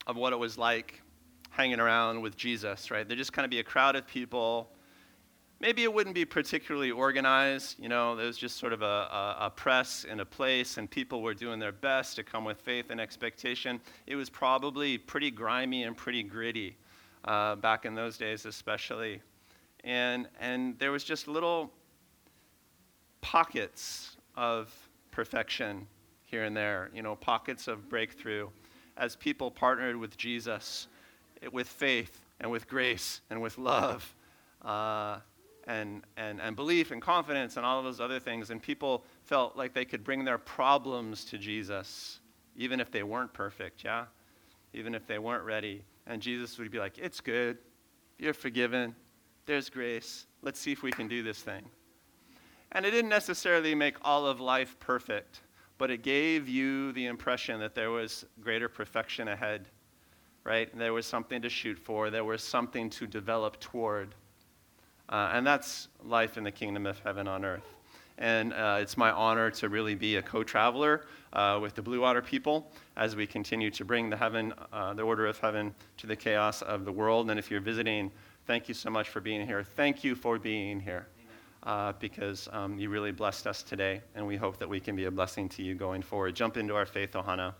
of 0.06 0.16
what 0.16 0.34
it 0.34 0.36
was 0.36 0.58
like 0.58 1.02
hanging 1.50 1.80
around 1.80 2.22
with 2.22 2.38
Jesus, 2.38 2.92
right? 2.92 3.08
There'd 3.08 3.18
just 3.18 3.34
kind 3.34 3.44
of 3.44 3.50
be 3.50 3.60
a 3.60 3.64
crowd 3.64 3.96
of 3.96 4.06
people 4.06 4.70
maybe 5.60 5.84
it 5.84 5.94
wouldn't 5.94 6.16
be 6.16 6.26
particularly 6.26 6.92
organized. 6.92 7.80
You 7.80 7.90
know, 7.90 8.16
there 8.16 8.28
was 8.28 8.38
just 8.38 8.58
sort 8.58 8.74
of 8.74 8.82
a, 8.82 8.86
a, 8.86 9.38
a, 9.42 9.50
press 9.50 10.04
in 10.04 10.20
a 10.20 10.26
place, 10.26 10.78
and 10.78 10.90
people 10.90 11.22
were 11.22 11.34
doing 11.34 11.60
their 11.60 11.72
best 11.72 12.16
to 12.18 12.24
come 12.24 12.46
with 12.46 12.60
faith 12.62 12.90
and 12.90 13.02
expectation. 13.02 13.82
It 14.06 14.16
was 14.16 14.30
probably 14.30 14.98
pretty 14.98 15.32
grimy 15.32 15.84
and 15.84 15.96
pretty 15.98 16.24
gritty 16.24 16.78
uh, 17.26 17.56
back 17.56 17.86
in 17.86 17.96
those 17.96 18.18
days, 18.18 18.46
especially. 18.46 19.22
And, 19.84 20.28
and 20.40 20.78
there 20.80 20.92
was 20.92 21.04
just 21.04 21.28
little 21.28 21.72
pockets 23.22 24.18
of 24.36 24.74
perfection 25.12 25.88
here 26.26 26.44
and 26.44 26.56
there, 26.56 26.90
you 26.94 27.02
know, 27.02 27.16
pockets 27.16 27.68
of 27.68 27.90
breakthrough 27.90 28.50
as 28.98 29.16
people 29.16 29.50
partnered 29.50 29.96
with 29.96 30.18
Jesus 30.18 30.88
eh, 31.42 31.48
with 31.52 31.68
faith 31.68 32.22
and 32.40 32.52
with 32.52 32.68
grace 32.68 33.22
and 33.30 33.42
with 33.42 33.58
love. 33.58 34.14
Uh, 34.62 35.20
and, 35.68 36.04
and, 36.16 36.42
and 36.42 36.56
belief 36.56 36.92
and 36.92 37.02
confidence 37.02 37.58
and 37.58 37.66
all 37.66 37.78
of 37.78 37.86
those 37.86 38.00
other 38.00 38.20
things. 38.20 38.50
And 38.50 38.62
people 38.62 39.04
felt 39.26 39.56
like 39.58 39.74
they 39.74 39.86
could 39.86 40.04
bring 40.04 40.24
their 40.24 40.38
problems 40.38 41.26
to 41.26 41.38
Jesus, 41.38 42.22
even 42.56 42.80
if 42.80 42.90
they 42.90 43.04
weren't 43.04 43.34
perfect, 43.34 43.84
yeah? 43.84 44.06
Even 44.74 44.96
if 44.96 45.06
they 45.06 45.20
weren't 45.20 45.44
ready. 45.44 45.84
And 46.08 46.22
Jesus 46.22 46.58
would 46.58 46.72
be 46.72 46.80
like, 46.80 46.98
It's 46.98 47.20
good. 47.20 47.58
You're 48.18 48.34
forgiven. 48.34 48.96
There's 49.48 49.70
grace. 49.70 50.26
Let's 50.42 50.60
see 50.60 50.74
if 50.74 50.84
we 50.84 50.92
can 50.92 51.08
do 51.08 51.24
this 51.24 51.40
thing. 51.40 51.64
And 52.74 52.86
it 52.86 52.92
didn't 52.92 53.10
necessarily 53.10 53.74
make 53.74 53.96
all 54.02 54.28
of 54.28 54.42
life 54.42 54.78
perfect, 54.82 55.40
but 55.78 55.90
it 55.90 56.04
gave 56.04 56.50
you 56.50 56.92
the 56.92 57.06
impression 57.06 57.58
that 57.62 57.74
there 57.74 57.90
was 57.92 58.26
greater 58.42 58.68
perfection 58.68 59.30
ahead, 59.30 59.70
right? 60.44 60.78
There 60.78 60.92
was 60.92 61.06
something 61.06 61.42
to 61.42 61.48
shoot 61.48 61.80
for, 61.80 62.10
there 62.10 62.26
was 62.26 62.44
something 62.44 62.90
to 62.90 63.08
develop 63.08 63.58
toward. 63.62 64.16
Uh, 65.08 65.32
and 65.34 65.48
that's 65.48 65.88
life 66.04 66.38
in 66.38 66.44
the 66.44 66.52
kingdom 66.52 66.86
of 66.86 67.00
heaven 67.00 67.26
on 67.26 67.46
earth. 67.46 67.74
And 68.18 68.52
uh, 68.52 68.80
it's 68.82 68.98
my 68.98 69.12
honor 69.12 69.50
to 69.52 69.70
really 69.70 69.96
be 69.96 70.18
a 70.18 70.22
co 70.22 70.44
traveler 70.44 71.06
uh, 71.32 71.60
with 71.62 71.74
the 71.74 71.82
Blue 71.82 72.02
Water 72.02 72.22
people 72.22 72.70
as 72.98 73.16
we 73.16 73.26
continue 73.26 73.72
to 73.72 73.86
bring 73.86 74.10
the 74.10 74.18
heaven, 74.18 74.54
uh, 74.74 74.94
the 74.94 75.04
order 75.04 75.26
of 75.26 75.38
heaven 75.38 75.74
to 75.98 76.08
the 76.08 76.18
chaos 76.18 76.62
of 76.64 76.84
the 76.84 76.92
world. 76.92 77.30
And 77.30 77.40
if 77.40 77.50
you're 77.50 77.62
visiting, 77.62 78.12
thank 78.48 78.70
you 78.70 78.74
so 78.74 78.90
much 78.90 79.10
for 79.10 79.20
being 79.20 79.46
here. 79.46 79.62
Thank 79.62 80.06
you 80.06 80.16
for 80.16 80.40
being 80.40 80.80
here 80.80 81.06
uh, 81.64 81.92
because 82.00 82.48
um, 82.54 82.80
you 82.80 82.90
really 82.90 83.12
blessed 83.12 83.46
us 83.46 83.62
today. 83.62 84.02
And 84.16 84.26
we 84.26 84.38
hope 84.38 84.58
that 84.60 84.70
we 84.70 84.80
can 84.80 84.96
be 84.96 85.06
a 85.06 85.12
blessing 85.12 85.50
to 85.50 85.64
you 85.64 85.76
going 85.76 86.02
forward. 86.02 86.34
Jump 86.34 86.56
into 86.56 86.74
our 86.74 86.86
faith, 86.86 87.12
Ohana, 87.12 87.54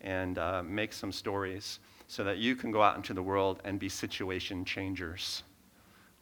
and 0.00 0.36
uh, 0.38 0.62
make 0.64 0.92
some 0.92 1.12
stories 1.12 1.78
so 2.08 2.24
that 2.24 2.38
you 2.38 2.56
can 2.56 2.72
go 2.72 2.82
out 2.82 2.96
into 2.96 3.14
the 3.14 3.22
world 3.22 3.60
and 3.64 3.78
be 3.78 3.88
situation 3.88 4.64
changers 4.64 5.44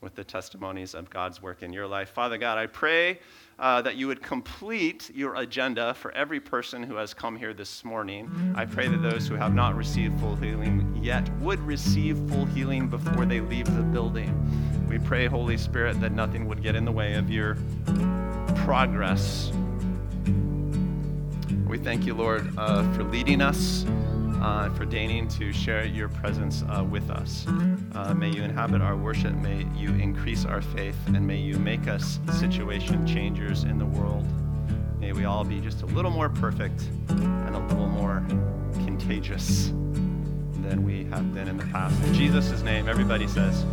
with 0.03 0.15
the 0.17 0.25
testimonies 0.25 0.95
of 0.95 1.09
God's 1.09 1.41
work 1.41 1.63
in 1.63 1.73
your 1.73 1.87
life. 1.87 2.11
Father 2.11 2.37
God, 2.37 2.59
I 2.59 2.67
pray 2.67 3.21
uh, 3.59 3.81
that 3.83 3.97
you 3.97 4.09
would 4.09 4.21
complete 4.21 5.11
your 5.15 5.37
agenda 5.37 5.95
for 5.95 6.11
every 6.13 6.41
person 6.41 6.83
who 6.83 6.97
has 6.97 7.15
come 7.15 7.37
here 7.37 7.55
this 7.55 7.85
morning. 7.85 8.53
I 8.57 8.67
pray 8.67 8.89
that 8.89 8.99
those 8.99 9.29
who 9.29 9.37
have 9.37 9.55
not 9.55 9.77
received 9.77 10.19
full 10.19 10.35
healing 10.37 10.99
yet 11.01 11.31
would 11.39 11.61
receive 11.61 12.19
full 12.29 12.47
healing 12.47 12.89
before 12.89 13.25
they 13.25 13.41
leave 13.41 13.67
the 13.77 13.83
building. 13.83 14.37
We 14.89 14.99
pray, 14.99 15.27
Holy 15.27 15.57
Spirit, 15.57 16.01
that 16.01 16.13
nothing 16.13 16.49
would 16.49 16.63
get 16.63 16.75
in 16.75 16.85
the 16.85 16.93
way 16.93 17.15
of 17.15 17.31
your 17.31 17.57
progress. 18.57 19.53
We 21.67 21.79
thank 21.79 22.05
you, 22.05 22.15
Lord, 22.15 22.53
uh, 22.59 22.93
for 22.93 23.05
leading 23.05 23.41
us 23.41 23.87
uh, 24.43 24.69
for 24.71 24.85
deigning 24.85 25.29
to 25.29 25.53
share 25.53 25.85
your 25.85 26.09
presence 26.09 26.65
uh, 26.69 26.85
with 26.85 27.11
us. 27.11 27.47
Uh, 27.95 28.13
may 28.13 28.29
you 28.29 28.43
inhabit 28.43 28.83
our 28.83 28.97
worship. 28.97 29.35
May 29.35 29.67
you 29.77 29.91
increase 29.91 30.45
our 30.45 30.61
faith. 30.61 30.97
And 31.07 31.25
may 31.27 31.39
you 31.39 31.59
make 31.59 31.87
us 31.87 32.19
situation 32.39 33.07
changers 33.07 33.65
in 33.65 33.79
the 33.79 33.87
world. 33.87 34.27
May 34.99 35.13
we 35.13 35.25
all 35.25 35.45
be 35.45 35.61
just 35.61 35.83
a 35.83 35.87
little 35.87 36.11
more 36.11 36.29
perfect 36.29 36.83
and 37.09 37.55
a 37.55 37.59
little 37.59 37.89
more 37.89 38.23
contagious 38.85 39.69
than 40.63 40.83
we 40.85 41.05
have 41.05 41.33
been 41.35 41.49
in 41.49 41.57
the 41.57 41.67
past. 41.67 42.03
In 42.05 42.15
Jesus' 42.15 42.63
name, 42.63 42.89
everybody 42.89 43.29
says, 43.29 43.65